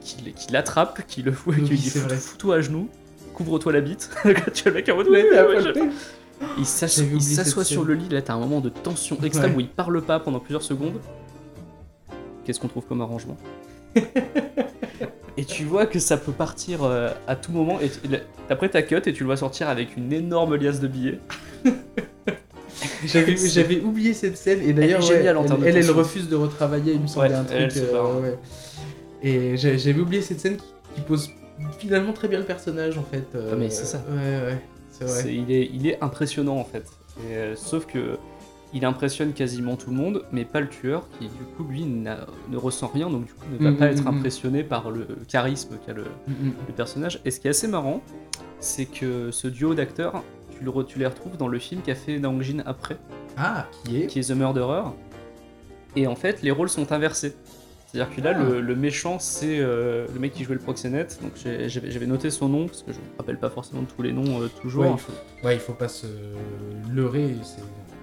[0.00, 1.90] qui, l'attrape, qui le fout et Oui, qui lui dit.
[1.90, 2.88] Fous-toi à genoux,
[3.34, 4.10] couvre-toi la bite.
[4.54, 5.90] tu as le mec en mode Oui, ouais,
[6.58, 10.02] Il s'assoit sur le lit, là t'as un moment de tension extrême où il parle
[10.02, 11.00] pas pendant plusieurs secondes.
[12.44, 13.36] Qu'est-ce qu'on trouve comme arrangement?
[15.36, 17.78] Et tu vois que ça peut partir euh, à tout moment.
[17.80, 17.90] Et
[18.50, 21.20] après ta cut et tu le vois sortir avec une énorme liasse de billets.
[23.06, 27.30] J'avais, oublié cette scène et d'ailleurs Elle ouais, elle, refuse de retravailler, il me semblait
[27.30, 27.72] Ouais, un truc.
[27.76, 28.38] euh, ouais.
[29.22, 30.64] Et j'a- j'avais oublié cette scène qui,
[30.96, 31.30] qui pose
[31.78, 33.24] finalement très bien le personnage en fait.
[33.34, 34.02] euh, Ah, mais c'est ça.
[34.10, 34.58] Ouais ouais,
[34.90, 35.22] c'est vrai.
[35.22, 36.84] C'est- il, est, il est impressionnant en fait.
[37.30, 38.16] Et, euh, sauf que
[38.74, 42.26] il impressionne quasiment tout le monde, mais pas le tueur qui du coup lui n'a-
[42.50, 44.08] ne ressent rien, donc du coup ne va Mm, pas mm, être mm.
[44.08, 47.20] impressionné par le charisme qu'a le, le personnage.
[47.26, 48.00] Et ce qui est assez marrant,
[48.60, 50.22] c'est que ce duo d'acteurs,
[50.62, 52.96] tu, le tu les retrouves dans le film qu'a fait Naong Jin après,
[53.36, 54.84] Ah, qui est qui est The Murderer.
[55.96, 57.34] Et en fait, les rôles sont inversés.
[57.86, 58.42] C'est-à-dire que là, Ah.
[58.42, 61.18] le, le méchant, c'est euh, le mec qui jouait le proxénète.
[61.22, 61.32] Donc
[61.68, 64.48] j'avais noté son nom, parce que je me rappelle pas forcément tous les noms euh,
[64.62, 64.84] toujours.
[64.84, 65.12] Ouais, il faut...
[65.46, 66.06] ouais, il faut pas se
[66.90, 67.34] leurrer.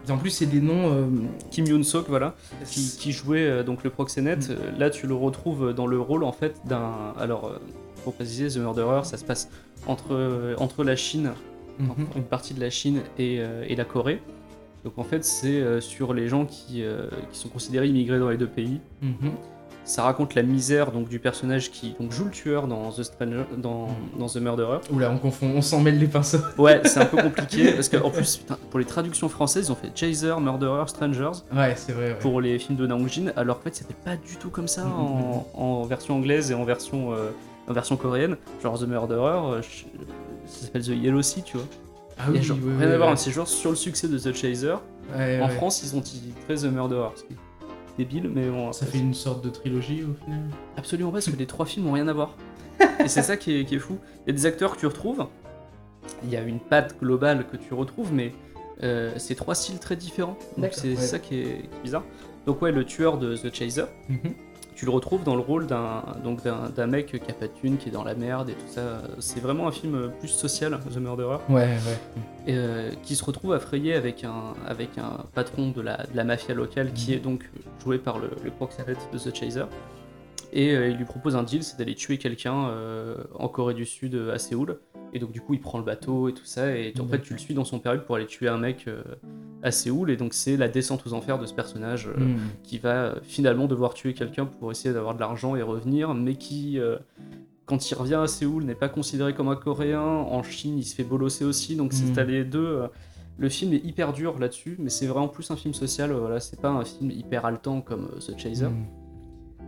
[0.09, 0.91] En plus, c'est des noms.
[0.93, 1.05] euh,
[1.51, 2.35] Kim Yoon-sok, voilà,
[2.65, 4.49] qui, qui jouait donc le proxénète.
[4.49, 4.79] Mm.
[4.79, 7.13] Là, tu le retrouves dans le rôle en fait d'un.
[7.19, 7.59] Alors,
[8.03, 9.49] pour préciser, The Murderer, ça se passe
[9.87, 11.31] entre, entre la Chine,
[11.79, 12.07] mhm.
[12.15, 14.21] une partie de la Chine et, euh, et la Corée.
[14.85, 18.29] Donc en fait, c'est euh, sur les gens qui, euh, qui sont considérés immigrés dans
[18.29, 18.79] les deux pays.
[19.01, 19.31] Mhm.
[19.85, 23.43] Ça raconte la misère donc du personnage qui donc, joue le tueur dans The Stranger,
[23.57, 23.87] dans,
[24.19, 24.77] dans The Murderer.
[24.91, 26.37] Oula, on confond, on s'en mêle les pinceaux.
[26.59, 29.75] Ouais, c'est un peu compliqué parce qu'en plus, putain, pour les traductions françaises, ils ont
[29.75, 31.41] fait Chaser, Murderer, Strangers.
[31.51, 32.09] Ouais, c'est vrai.
[32.09, 32.19] ouais.
[32.19, 34.83] pour les films de Naong Jin, alors qu'en fait c'était pas du tout comme ça
[34.85, 37.09] Mhm, en, en version anglaise et en version,
[37.67, 38.37] en version coréenne.
[38.61, 39.85] Genre The Murderer, je-
[40.49, 41.65] ça s'appelle The Yellow Sea, tu vois.
[42.17, 44.33] Ah oui, genre oui, rien oui, à voir, c'est genre sur le succès de The
[44.33, 44.75] Chaser.
[45.15, 45.55] Ouais, En ouais.
[45.55, 47.09] France, ils ont titré The Murderer.
[47.15, 47.37] Ce qui est
[47.97, 48.71] débile, mais bon.
[48.73, 50.41] Ça fait une sorte de trilogie au final.
[50.77, 52.35] Absolument pas, parce que les trois films ont rien à voir.
[53.03, 53.97] et c'est ça qui est, qui est fou.
[54.25, 55.25] Il y a des acteurs que tu retrouves,
[56.23, 58.33] il y a une patte globale que tu retrouves, mais
[58.83, 60.37] euh, c'est trois styles très différents.
[60.57, 60.95] Donc c'est ouais.
[60.95, 62.03] ça qui est, qui est bizarre.
[62.45, 64.33] Donc ouais, le tueur de The Chaser, Mhm.
[64.79, 67.75] Tu le retrouves dans le rôle d'un donc d'un mec qui a pas de thune,
[67.77, 69.01] qui est dans la merde et tout ça.
[69.19, 71.97] C'est vraiment un film plus social, The Murderer, Ouais, ouais.
[72.47, 76.23] et, euh, qui se retrouve frayer avec un, avec un patron de la, de la
[76.23, 77.17] mafia locale qui Mhm.
[77.17, 77.49] est donc
[77.83, 79.65] joué par le, le proxénète de The Chaser.
[80.51, 83.85] Et euh, il lui propose un deal, c'est d'aller tuer quelqu'un euh, en Corée du
[83.85, 84.79] Sud, euh, à Séoul.
[85.13, 87.33] Et donc du coup, il prend le bateau et tout ça, et en fait, tu
[87.33, 88.87] le suis dans son périple pour aller tuer un mec
[89.63, 90.11] à Séoul.
[90.11, 92.37] Et donc c'est la descente aux enfers de ce personnage Mhm.
[92.63, 96.77] qui va finalement devoir tuer quelqu'un pour essayer d'avoir de l'argent et revenir, mais qui,
[97.65, 99.99] quand il revient à Séoul, n'est pas considéré comme un Coréen.
[100.01, 101.75] En Chine, il se fait bolosser aussi.
[101.75, 102.27] Donc, c'est Mm.
[102.29, 102.81] les deux.
[103.39, 106.11] Le film est hyper dur là-dessus, mais c'est vraiment plus un film social.
[106.11, 108.67] Voilà, c'est pas un film hyper haletant comme The Chaser.
[108.67, 108.85] Mm.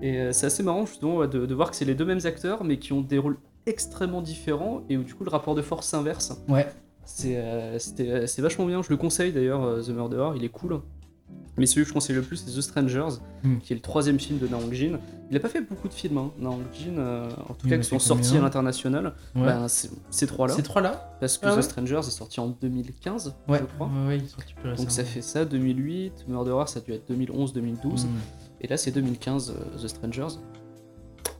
[0.01, 2.21] Et euh, c'est assez marrant justement ouais, de, de voir que c'est les deux mêmes
[2.25, 3.37] acteurs, mais qui ont des rôles
[3.67, 6.33] extrêmement différents et où du coup le rapport de force s'inverse.
[6.47, 6.67] Ouais.
[7.05, 8.81] C'est euh, euh, vachement bien.
[8.81, 10.81] Je le conseille d'ailleurs, euh, The Murderer, il est cool.
[11.57, 13.57] Mais celui que je conseille le plus, c'est The Strangers, Hmm.
[13.57, 14.99] qui est le troisième film de Naong Jin.
[15.31, 17.77] Il a pas fait beaucoup de films, hein, Naong Jin, euh, en tout Il cas
[17.77, 19.13] qui sont sortis à l'international.
[19.35, 19.43] Ouais.
[19.45, 20.53] Ben, ces trois-là.
[20.53, 23.59] Ces trois-là Parce que Ah The ouais Strangers est sorti en 2015, Ouais.
[23.59, 23.87] je crois.
[23.87, 24.83] Ouais, ouais, il est sorti plus récemment.
[24.83, 26.25] Donc ça fait ça, 2008.
[26.27, 28.05] Murderer, ça a dû être 2011-2012.
[28.05, 28.09] Mm.
[28.61, 30.35] Et là, c'est 2015, euh, The Strangers.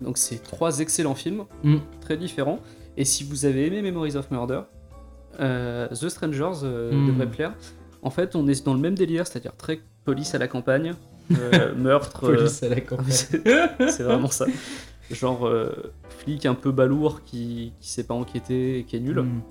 [0.02, 1.78] Donc, c'est trois excellents films, Mm.
[2.02, 2.60] très différents.
[2.98, 4.62] Et si vous avez aimé Memories of Murder,
[5.40, 7.08] euh, The Strangers euh, Mm.
[7.08, 7.54] devrait plaire.
[8.02, 10.96] En fait, on est dans le même délire, c'est-à-dire très police à la campagne,
[11.32, 12.20] euh, meurtre.
[12.22, 13.06] Police à la campagne.
[13.90, 14.46] c'est vraiment ça.
[15.12, 15.48] Genre
[16.20, 19.20] flic un peu balourd qui, qui sait pas enquêter et qui est nul.
[19.22, 19.42] Mm.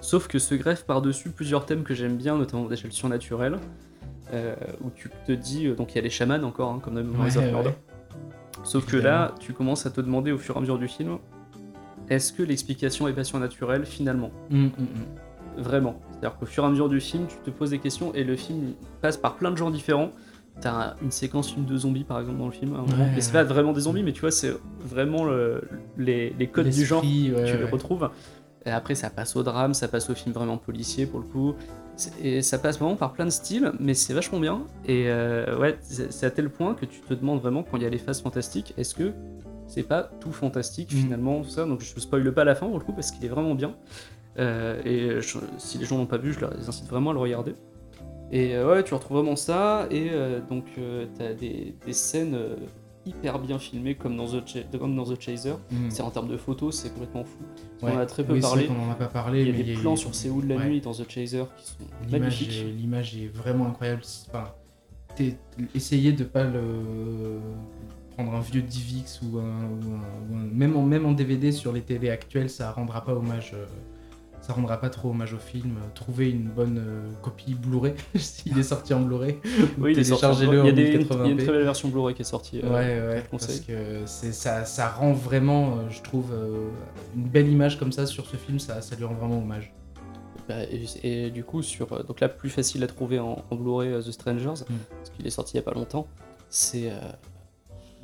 [0.00, 3.58] Sauf que se greffent par-dessus plusieurs thèmes que j'aime bien, notamment déjà le surnaturel, euh,
[4.82, 7.02] où tu te dis, euh, donc il y a les chamans encore, hein, comme dans
[7.04, 7.74] Memories Ouais.
[8.64, 11.18] Sauf que là, tu commences à te demander au fur et à mesure du film,
[12.08, 14.30] est-ce que l'explication est pas surnaturelle finalement?
[14.50, 15.60] Mm, mm, mm.
[15.62, 16.00] Vraiment.
[16.12, 18.36] C'est-à-dire qu'au fur et à mesure du film, tu te poses des questions et le
[18.36, 20.10] film passe par plein de genres différents.
[20.60, 22.84] T'as une séquence film de zombies par exemple dans le film, moment.
[22.84, 25.62] Ouais, mais c'est pas vraiment des zombies, mais tu vois, c'est vraiment le-
[25.96, 28.10] les, les codes du genre ouais, tu les retrouves.
[28.64, 31.54] Et après, ça passe au drame, ça passe au film vraiment policier pour le coup.
[32.22, 34.62] Et ça passe vraiment par plein de styles, mais c'est vachement bien.
[34.86, 37.86] Et euh, ouais, c'est à tel point que tu te demandes vraiment quand il y
[37.86, 39.12] a les phases fantastiques, est-ce que
[39.66, 40.98] c'est pas tout fantastique Mhm.
[41.00, 41.64] finalement tout ça?
[41.64, 43.74] Donc je spoil pas la fin pour le coup parce qu'il est vraiment bien.
[44.38, 47.18] Euh, et je- si les gens l'ont pas vu, je les incite vraiment à le
[47.20, 47.54] regarder.
[48.30, 49.86] Et euh, ouais, tu retrouves vraiment ça.
[49.90, 50.64] Et euh, donc,
[51.18, 52.38] t'as des, des scènes
[53.04, 55.54] hyper bien filmées comme dans The, comme dans The Chaser.
[55.70, 55.90] Mm.
[55.90, 57.38] C'est en termes de photos, c'est complètement fou.
[57.82, 57.90] Ouais.
[57.92, 58.68] On en a très peu Oui, parlé.
[58.68, 59.40] en a pas parlé.
[59.42, 60.68] Il y a mais des plans sur Séoul la Ouais.
[60.68, 61.74] nuit dans The Chaser qui sont
[62.06, 62.52] L'image magnifiques.
[62.64, 64.02] est, l'image est vraiment incroyable.
[64.28, 64.44] Enfin,
[65.74, 67.38] essayez de pas le
[68.14, 71.50] prendre un vieux DivX ou un, ou un- ou un- même en même en DVD
[71.50, 73.52] sur les télés actuelles, ça rendra pas hommage.
[73.54, 73.64] euh,
[74.42, 75.76] ça rendra pas trop hommage au film.
[75.94, 79.38] Trouvez une bonne euh, copie Blu-ray s'il est sorti en Blu-ray.
[79.78, 81.36] Oui, il est sorti il y a, il y a une 1080p.
[81.36, 82.60] très belle version Blu-ray qui est sortie.
[82.62, 86.34] euh, Ouais, ouais, parce que ça, ça rend vraiment, euh, je trouve,
[87.16, 89.72] une belle image comme ça sur ce film, ça, ça lui rend vraiment hommage.
[90.48, 94.02] Bah, et, et du coup, sur, donc là, plus facile à trouver en, en Blu-ray
[94.02, 94.74] The Strangers, Mm.
[94.98, 96.08] parce qu'il est sorti il y a pas longtemps.
[96.50, 96.90] C'est,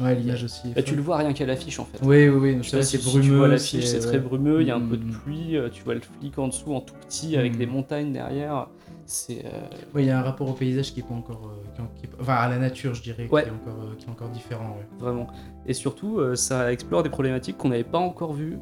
[0.00, 0.68] Ouais, l'image aussi.
[0.74, 0.96] bah, tu folle.
[0.98, 1.98] le vois rien qu'à l'affiche en fait.
[2.02, 3.24] Oui, oui, oui, c'est si, si brumeux.
[3.24, 5.10] tu vois l'affiche, c'est très brumeux, il y a un peu de Mm.
[5.10, 7.58] pluie, euh, tu vois le flic en dessous en tout petit avec Mm.
[7.58, 8.68] des montagnes derrière.
[9.06, 9.50] C'est euh,
[9.96, 12.34] il y a un rapport au paysage qui est pas encore, euh, qui est- enfin
[12.34, 13.42] à la nature, je dirais, Ouais.
[13.42, 14.76] qui est encore, euh, qui est encore différent.
[14.78, 14.86] Ouais.
[15.00, 15.26] vraiment.
[15.66, 18.58] Et surtout, ça explore des problématiques qu'on n'avait pas encore vues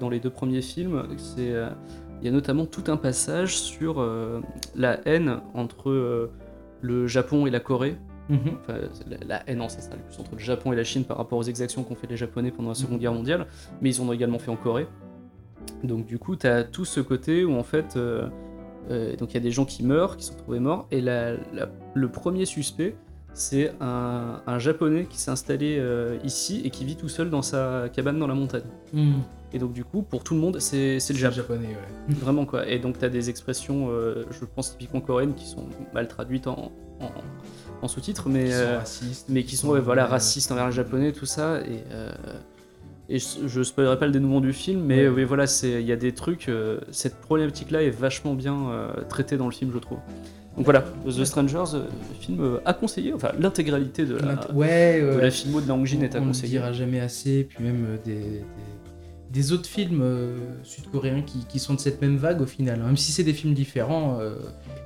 [0.00, 1.02] dans les deux premiers films.
[1.16, 1.52] C'est,
[2.20, 4.06] il y a notamment tout un passage sur
[4.74, 6.30] la haine entre
[6.80, 7.96] le Japon et la Corée.
[8.30, 8.74] Enfin,
[9.08, 11.82] la, la haine ancestrale plus entre le Japon et la Chine par rapport aux exactions
[11.82, 13.00] qu'ont fait les Japonais pendant la Seconde Mhm.
[13.00, 13.46] Guerre mondiale,
[13.80, 14.86] mais ils en ont également fait en Corée.
[15.84, 18.28] Donc du coup, tu as tout ce côté où en fait, euh,
[18.90, 21.34] euh, donc il y a des gens qui meurent, qui sont trouvés morts, et la-
[21.52, 22.96] la- le premier suspect,
[23.34, 27.42] c'est un, un Japonais qui s'est installé euh, ici et qui vit tout seul dans
[27.42, 28.62] sa cabane dans la montagne.
[29.52, 31.36] Et donc du coup, pour tout le monde, c'est le Japon.
[31.36, 32.14] japonais, ouais.
[32.14, 32.66] Vraiment quoi.
[32.68, 35.64] Et donc t'as des expressions, euh, je pense typiquement coréennes, qui sont
[35.94, 37.10] mal traduites en, en-
[37.82, 39.26] en sous-titres, mais, Qui sont euh, racistes.
[39.28, 41.60] mais qui sont ouais, voilà, euh, racistes envers les japonais, tout ça.
[41.60, 42.12] Et, euh,
[43.08, 45.14] et je, je spoilerai pas le dénouement du film, mais Ouais.
[45.14, 46.50] oui, voilà, c'est- il y a des trucs.
[46.90, 48.56] cette problématique-là est vachement bien
[49.08, 49.98] traitée dans le film, je trouve.
[50.56, 51.82] Donc voilà, The Strangers, euh,
[52.18, 56.02] film euh, à conseiller, enfin l'intégralité de la, Ouais, de la filmo de Nang Jin
[56.02, 56.54] est à On ne conseiller.
[56.58, 58.42] dira jamais assez, puis même des, des,
[59.30, 62.80] des autres films euh, sud-coréens qui, qui sont de cette même vague au final.
[62.80, 62.86] hein.
[62.86, 64.36] Même si c'est des films différents, euh,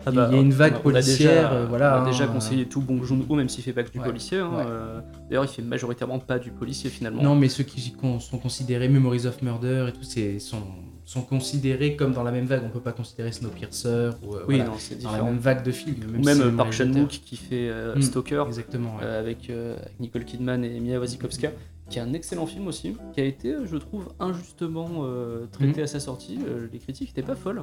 [0.05, 1.53] Ah il y a- il y a une vague on a- on a policière, déjà-
[1.53, 3.91] euh, voilà, On a déjà hein, conseillé tout Bong Joon-ho, même s'il fait pas que
[3.93, 4.39] du Ouais, policier.
[4.39, 4.65] hein, ouais.
[4.67, 7.23] euh, D'ailleurs, il fait majoritairement pas du policier finalement.
[7.23, 10.03] Non, mais ceux qui sont considérés Memories of Murder et tout,
[10.41, 10.63] sont,
[11.05, 12.63] sont considérés comme dans la même vague.
[12.65, 15.71] On peut pas considérer Snowpiercer ou oui, voilà, non, c'est dans la même vague de
[15.73, 16.17] films.
[16.19, 18.45] Ou Même, si Park Chan-wook qui fait euh, Mm, Stalker.
[18.49, 18.97] Exactement.
[19.01, 19.07] ouais.
[19.07, 21.51] avec, avec Nicole Kidman et Mia Wasikowska,
[21.93, 25.79] qui est un excellent film aussi, qui a été, euh, je trouve, injustement euh, traité
[25.81, 25.85] Mhm.
[25.85, 26.39] à sa sortie.
[26.49, 27.63] Euh, les critiques n'étaient pas folles.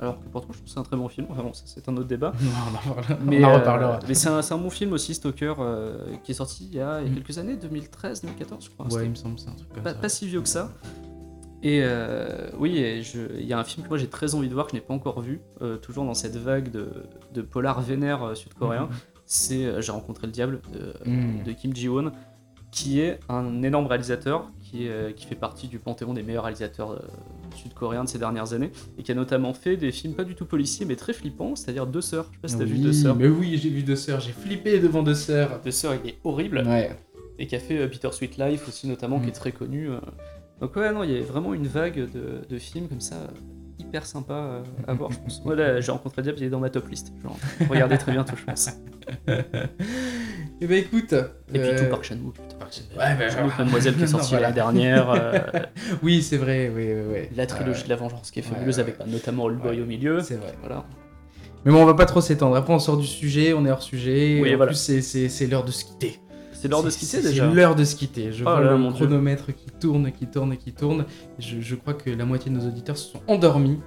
[0.00, 1.26] Alors que pourtant, je trouve que c'est un très bon film.
[1.30, 2.32] Enfin bon, ça, c'est un autre débat.
[2.42, 3.18] on en reparlera.
[3.24, 3.98] Mais, on en reparlera.
[4.08, 5.54] mais c'est un, c'est un bon film aussi, Stalker,
[6.24, 7.14] qui est sorti il y a, Mhm.
[7.14, 8.86] quelques années, 2013, 2014, je crois.
[8.92, 9.98] Ouais, il me semble c'est un truc comme pas, ça.
[10.00, 10.72] pas si vieux que ça.
[11.62, 12.82] Et euh, oui,
[13.38, 14.80] il y a un film que moi j'ai très envie de voir que je n'ai
[14.80, 16.88] pas encore vu, euh, toujours dans cette vague de,
[17.34, 18.84] de polar vénère sud-coréen.
[18.86, 18.90] Mhm.
[19.26, 20.94] C'est J'ai rencontré le diable de,
[21.44, 22.10] de Kim Ji-won.
[22.70, 26.44] Qui est un énorme réalisateur qui, est, euh, qui fait partie du panthéon des meilleurs
[26.44, 26.98] réalisateurs euh,
[27.56, 30.44] sud-coréens de ces dernières années et qui a notamment fait des films pas du tout
[30.44, 32.26] policiers mais très flippants, c'est-à-dire Deux Sœurs.
[32.30, 33.16] Je sais pas si t'as vu Deux Sœurs.
[33.16, 35.60] Mais oui, j'ai vu Deux Sœurs, j'ai flippé devant Deux Sœurs.
[35.64, 36.96] Deux Sœurs, il est horrible Ouais.
[37.40, 39.22] et qui a fait euh, Peter Sweet Life aussi notamment Mm.
[39.22, 39.88] qui est très connu.
[39.90, 39.98] euh.
[40.60, 43.16] Donc ouais, non, il y a vraiment une vague de, de films comme ça
[43.80, 45.40] hyper sympa euh, à voir, je pense.
[45.44, 47.12] Voilà, j'ai rencontré Diab, il est dans ma top list.
[47.22, 47.36] Genre,
[47.68, 48.68] regardez très bientôt, je pense.
[50.60, 51.12] Et bah écoute.
[51.54, 52.34] Et puis euh, tout Park Chan-wook.
[52.34, 52.56] putain.
[52.98, 54.42] Ouais, bah, Mademoiselle qui est Non, sorti voilà.
[54.48, 55.10] l'année dernière.
[55.10, 55.38] euh,
[56.02, 57.28] Oui, c'est vrai, oui, oui, oui.
[57.36, 59.76] la trilogie Euh, de la vengeance qui est fabuleuse ouais, avec bah, notamment Old Boy
[59.76, 59.82] Ouais.
[59.82, 60.20] au milieu.
[60.20, 60.54] C'est vrai.
[60.60, 60.84] Voilà.
[61.64, 62.56] Mais bon, on va pas trop s'étendre.
[62.56, 64.38] Après, on sort du sujet, on est hors sujet.
[64.42, 64.72] Oui, en voilà.
[64.72, 66.18] plus, c'est- c'est c'est l'heure de se quitter.
[66.60, 67.48] C'est l'heure de se quitter c'est- déjà.
[67.48, 68.32] C'est l'heure de se quitter.
[68.32, 68.90] Je Oh vois là, le Dieu.
[68.92, 71.04] chronomètre qui tourne, qui tourne, qui tourne.
[71.38, 73.78] Je, je crois que la moitié de nos auditeurs se sont endormis.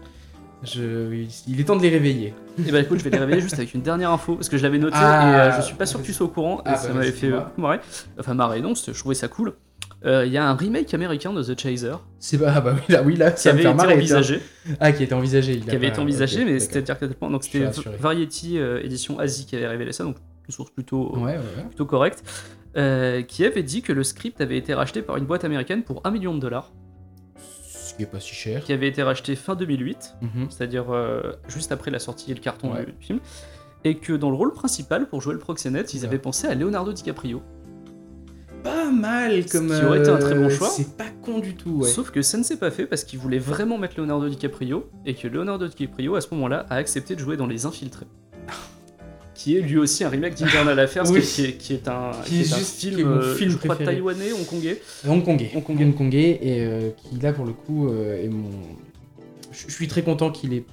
[0.64, 1.26] Je...
[1.48, 2.34] Il est temps de les réveiller.
[2.66, 4.64] Et bah écoute, je vais les réveiller juste avec une dernière info parce que je
[4.64, 5.28] l'avais noté Ah.
[5.28, 6.94] et euh, je suis pas sûr que tu sois au courant et Ah, ça bah,
[6.96, 7.80] m'avait fait euh, marrer.
[8.18, 9.54] Enfin, marrer, non, c'était- je trouvais ça cool.
[10.06, 12.54] Euh, Il y a un remake américain de The Chaser C'est pas.
[12.56, 13.94] Ah bah oui, là, oui, là qui ça me avait fait été marrer.
[13.96, 14.40] envisagé.
[14.80, 15.54] Ah, qui était envisagé.
[15.54, 17.30] il qui avait été envisagé, mais qu'à tel point.
[17.30, 17.66] Donc c'était.
[18.00, 20.16] Variety euh, édition Asie qui avait révélé ça, donc
[20.48, 21.64] une source plutôt, Ouais, ouais, ouais.
[21.70, 22.22] plutôt correcte,
[22.78, 26.02] euh, qui avait dit que le script avait été racheté par une boîte américaine pour
[26.06, 26.72] 1 million de dollars,
[27.38, 28.64] Ce qui est pas si cher.
[28.64, 30.48] qui avait été racheté fin 2008, Mhm.
[30.50, 32.86] c'est-à-dire euh, juste après la sortie et le carton Ouais.
[32.86, 33.20] du film,
[33.84, 36.06] et que dans le rôle principal, pour jouer le proxénète, ils Ouais.
[36.08, 37.42] avaient pensé à Leonardo DiCaprio.
[38.64, 39.68] Pas mal comme.
[39.68, 40.70] qui aurait été un très bon euh, choix.
[40.70, 41.90] C'est pas con du tout, ouais.
[41.90, 45.16] Sauf que ça ne s'est pas fait parce qu'ils voulaient vraiment mettre Leonardo DiCaprio et
[45.16, 48.06] que Leonardo DiCaprio à ce moment-là a accepté de jouer dans Les Infiltrés.
[49.44, 51.20] Qui est lui aussi un remake d'Internal Affairs, Oui.
[51.22, 53.52] qui, est, qui est un, Qui est un juste- qui est film, mon euh, film
[53.52, 53.96] je crois, préféré.
[53.96, 54.82] taïwanais, hongkongais.
[55.06, 55.52] Hongkongais.
[55.54, 55.84] Hongkongais.
[55.86, 58.50] Hongkongais, et euh, qui là pour le coup euh, est mon.
[59.52, 60.64] Je suis très content qu'il ait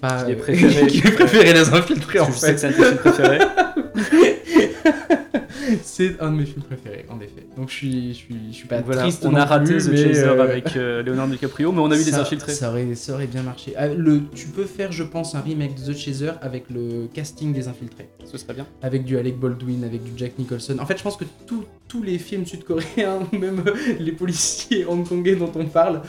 [0.00, 0.26] pas.
[0.28, 2.72] Ait euh, préféré- qu'il ait préféré les infiltrés en je sais que fait.
[2.72, 3.38] c'est un de préférés.
[5.82, 7.46] c'est un de mes films préférés en effet.
[7.56, 9.24] Donc je suis, je suis, je suis pas voilà, triste.
[9.24, 11.94] on non a raté plus, The Chaser euh, avec euh, Leonardo DiCaprio, mais on a
[11.96, 12.52] eu Les ça- Infiltrés.
[12.52, 13.72] Ça aurait, ça aurait bien marché.
[13.76, 17.52] Ah, le, tu peux faire, je pense, un remake de The Chaser avec le casting
[17.52, 18.08] des infiltrés.
[18.24, 18.66] Ce serait bien.
[18.82, 20.76] avec du Alec Baldwin, avec du Jack Nicholson.
[20.80, 23.62] En fait, je pense que tous- tous les films sud-coréens, même
[23.98, 26.02] les policiers hongkongais dont on parle,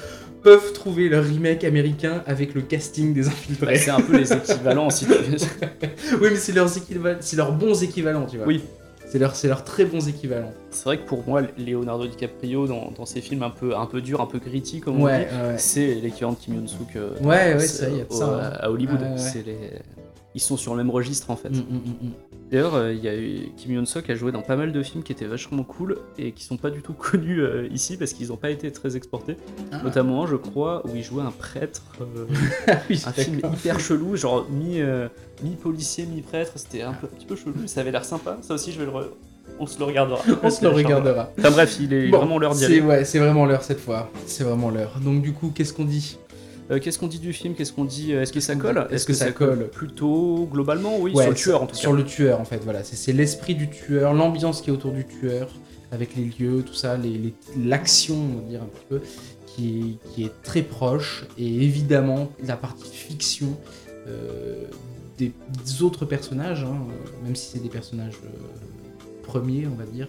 [0.44, 3.78] peuvent trouver leur remake américain avec le casting des Bah, infiltrés.
[3.78, 5.38] c'est un peu les équivalents si tu veux.
[6.22, 8.48] oui, mais c'est leurs, c'est leurs bons équivalents, tu vois.
[8.48, 8.62] Oui.
[9.08, 10.54] C'est leurs, leurs très bons équivalents.
[10.70, 14.00] C'est vrai que pour moi, Leonardo DiCaprio, dans, dans ces films un peu, un peu
[14.02, 15.28] durs, un peu gritty, comme on dit, ouais.
[15.58, 18.26] c'est l'équivalent de Kim Yoon-suk euh, Ouais, ouais, c'est- ça, y a de au- ça,
[18.26, 18.54] à- hein.
[18.62, 19.02] à Hollywood.
[19.02, 19.18] Ouais.
[19.18, 19.58] C'est les...
[20.34, 21.50] Ils sont sur le même registre en fait.
[21.50, 22.12] Mm, mm, mm.
[22.52, 25.04] D'ailleurs, euh, il y a eu Kim Yoon-suk a joué dans pas mal de films
[25.04, 28.28] qui étaient vachement cool et qui sont pas du tout connus euh, ici parce qu'ils
[28.28, 29.38] n'ont pas été très exportés.
[29.72, 29.82] Ah.
[29.84, 32.26] Notamment, je crois, où il jouait un prêtre, euh,
[32.90, 35.08] Oui, un film hyper chelou, genre mi, euh,
[35.44, 36.52] mi-policier, mi-prêtre.
[36.56, 38.38] C'était un, peu, un petit peu chelou, ça avait l'air sympa.
[38.42, 38.92] Ça aussi, je vais le.
[38.92, 39.10] re-
[39.60, 40.20] On se le regardera.
[40.44, 41.32] On se le regardera.
[41.40, 42.82] Enfin bref, il est Bon, vraiment l'heure d'y aller.
[42.82, 44.10] ouais, c'est vraiment l'heure cette fois.
[44.26, 44.94] C'est vraiment l'heure.
[45.04, 46.18] Donc du coup, qu'est-ce qu'on dit?
[46.72, 47.54] Euh, Qu'est-ce qu'on dit du film?
[47.54, 48.88] Qu'est-ce qu'on dit euh, Est-ce que ça colle?
[48.92, 51.98] Est-ce que ça colle Plutôt globalement, oui, Ouais, sur le tueur en tout Sur cas.
[51.98, 52.84] le tueur, en fait, voilà.
[52.84, 55.50] C'est, l'esprit du tueur, l'ambiance qui est autour du tueur,
[55.92, 59.02] avec les lieux, tout ça, les, les- l'action, on va dire un petit peu,
[59.48, 63.58] qui est, qui est très proche, et évidemment la partie fiction
[64.08, 64.64] euh,
[65.18, 65.34] des,
[65.66, 66.78] des autres personnages, hein,
[67.26, 68.30] même si c'est des personnages euh,
[69.24, 70.08] premiers, on va dire,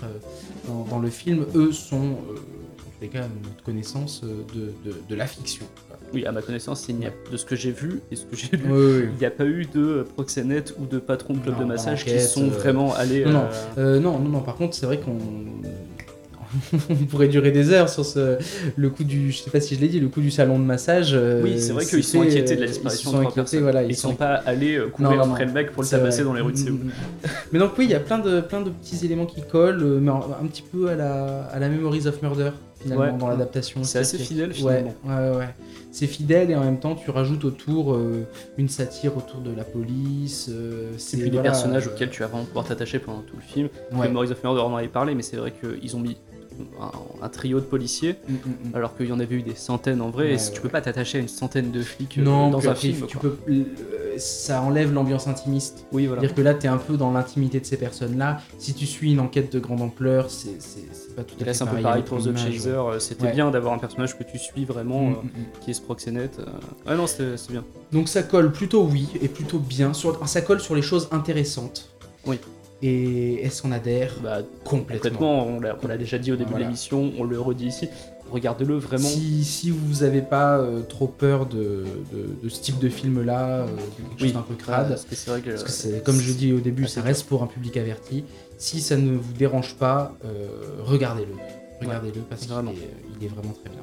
[0.68, 4.96] dans, dans le film, eux sont, en tous les cas, à notre connaissance, de, de-
[5.08, 5.66] de la fiction.
[6.14, 8.36] Oui, à ma connaissance, il n'y a, de ce que j'ai vu et ce que
[8.36, 9.08] j'ai lu, Oui, oui, oui.
[9.14, 12.04] il n'y a pas eu de proxénète ou de patron de club Non, de massage
[12.04, 13.24] qui sont euh, vraiment allés.
[13.24, 13.44] non, non.
[13.78, 15.16] euh, Euh, non, non, non, par contre, c'est vrai qu'on.
[16.90, 18.36] on pourrait durer des heures sur ce,
[18.76, 20.64] le coup du, je sais pas si je l'ai dit, le coup du salon de
[20.64, 21.16] massage.
[21.42, 23.34] Oui, c'est vrai qu'ils sont inquiétés de la disparition ils se de sont trois inquiétés,
[23.40, 23.60] personnes.
[23.62, 25.54] voilà, ils, ils sont, sont pas allés courir Non, non, après non.
[25.54, 26.24] le mec pour le tabasser vrai.
[26.26, 26.72] dans les rues de Séoul.
[26.72, 27.28] Mm, mm, mm.
[27.52, 30.10] Mais donc oui, il y a plein de, plein de petits éléments qui collent, mais
[30.10, 32.50] un petit peu à la, à la Memories of Murder,
[32.82, 33.18] finalement, Ouais.
[33.18, 33.82] dans l'adaptation.
[33.84, 34.94] C'est assez fidèle Ouais, finalement.
[35.04, 35.48] ouais, ouais.
[35.90, 38.24] C'est fidèle et en même temps, tu rajoutes autour euh,
[38.58, 40.48] une satire autour de la police.
[40.50, 43.68] euh, Et les personnages euh, auxquels tu vas vraiment pouvoir t'attacher pendant tout le film.
[43.92, 44.08] ouais.
[44.08, 46.16] Memories of Murder, on en avait parlé, mais c'est vrai qu'ils ont mis
[46.80, 46.90] un,
[47.24, 48.36] un trio de policiers, Mm, mm,
[48.70, 48.74] mm.
[48.76, 50.62] alors qu'il y en avait eu des centaines en vrai, Ouais, et si tu ouais.
[50.64, 53.06] peux pas t'attacher à une centaine de flics euh, Non, dans un après, film.
[53.06, 53.30] tu quoi.
[53.46, 53.64] peux, euh,
[54.18, 55.86] ça enlève l'ambiance intimiste.
[55.92, 56.20] Oui, voilà.
[56.22, 58.40] C'est-à-dire que là, tu es un peu dans l'intimité de ces personnes-là.
[58.58, 61.44] Si tu suis une enquête de grande ampleur, c'est c'est- c'est pas tout à là,
[61.46, 62.70] fait c'est un peu pareil pour The Chaser.
[62.70, 63.32] euh, C'était Ouais.
[63.32, 65.44] bien d'avoir un personnage que tu suis vraiment, Mm, euh, mm, mm.
[65.60, 66.38] qui est ce proxénète.
[66.86, 67.64] Ah non, c'était bien.
[67.92, 69.92] Donc ça colle plutôt oui, et plutôt bien.
[69.92, 71.90] Sur, ça colle sur les choses intéressantes.
[72.26, 72.38] Oui.
[72.84, 74.14] Et est-ce qu'on adhère?
[74.24, 75.10] Bah, Complètement.
[75.10, 76.64] complètement, on l'a on l'a déjà dit au début Voilà.
[76.64, 77.88] de l'émission, on le redit ici.
[78.32, 79.06] Regardez-le vraiment.
[79.08, 83.60] Si, si vous n'avez pas euh, trop peur de, de- de ce type de film-là,
[83.60, 83.66] euh,
[84.08, 85.50] quelque chose d'un peu crade, Parce que c'est vrai que.
[85.50, 88.24] parce que c'est, comme je dis au début, Ah, ça reste pour un public averti.
[88.58, 90.48] Si ça ne vous dérange pas, euh,
[90.84, 91.34] regardez-le.
[91.80, 93.82] Regardez-le parce qu'il est, il est vraiment très bien.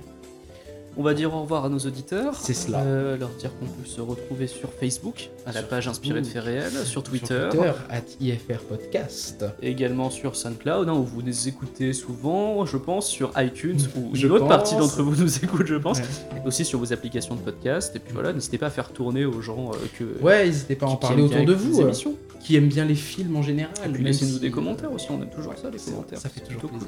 [0.97, 2.35] On va dire au revoir à nos auditeurs.
[2.35, 2.79] C'est cela.
[2.81, 6.25] Euh, leur dire qu'on peut se retrouver sur Facebook, à la Sur page inspirée de
[6.25, 9.45] faits réels, sur Twitter, Sur Twitter, at IFR Podcast.
[9.61, 14.27] également sur SoundCloud, hein, où vous nous écoutez souvent, je pense, sur iTunes, où Je
[14.27, 16.05] une autre partie d'entre vous nous écoute, je pense, Ouais.
[16.43, 17.95] et aussi sur vos applications de podcast.
[17.95, 20.21] Et puis voilà, n'hésitez pas à faire tourner aux gens euh, que.
[20.21, 22.15] Ouais, n'hésitez pas à en parler autour de vous, euh, émissions.
[22.41, 23.71] qui aiment bien les films en général.
[23.85, 26.19] Et puis même laissez-nous si- des commentaires aussi, on aime toujours ça, les commentaires.
[26.19, 26.87] Ça fait toujours plaisir.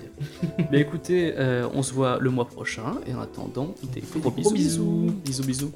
[0.71, 4.53] Mais écoutez, euh, on se voit le mois prochain, et en attendant, gros gros bisous.
[4.53, 5.11] bisous.
[5.25, 5.71] Bisous, bisous.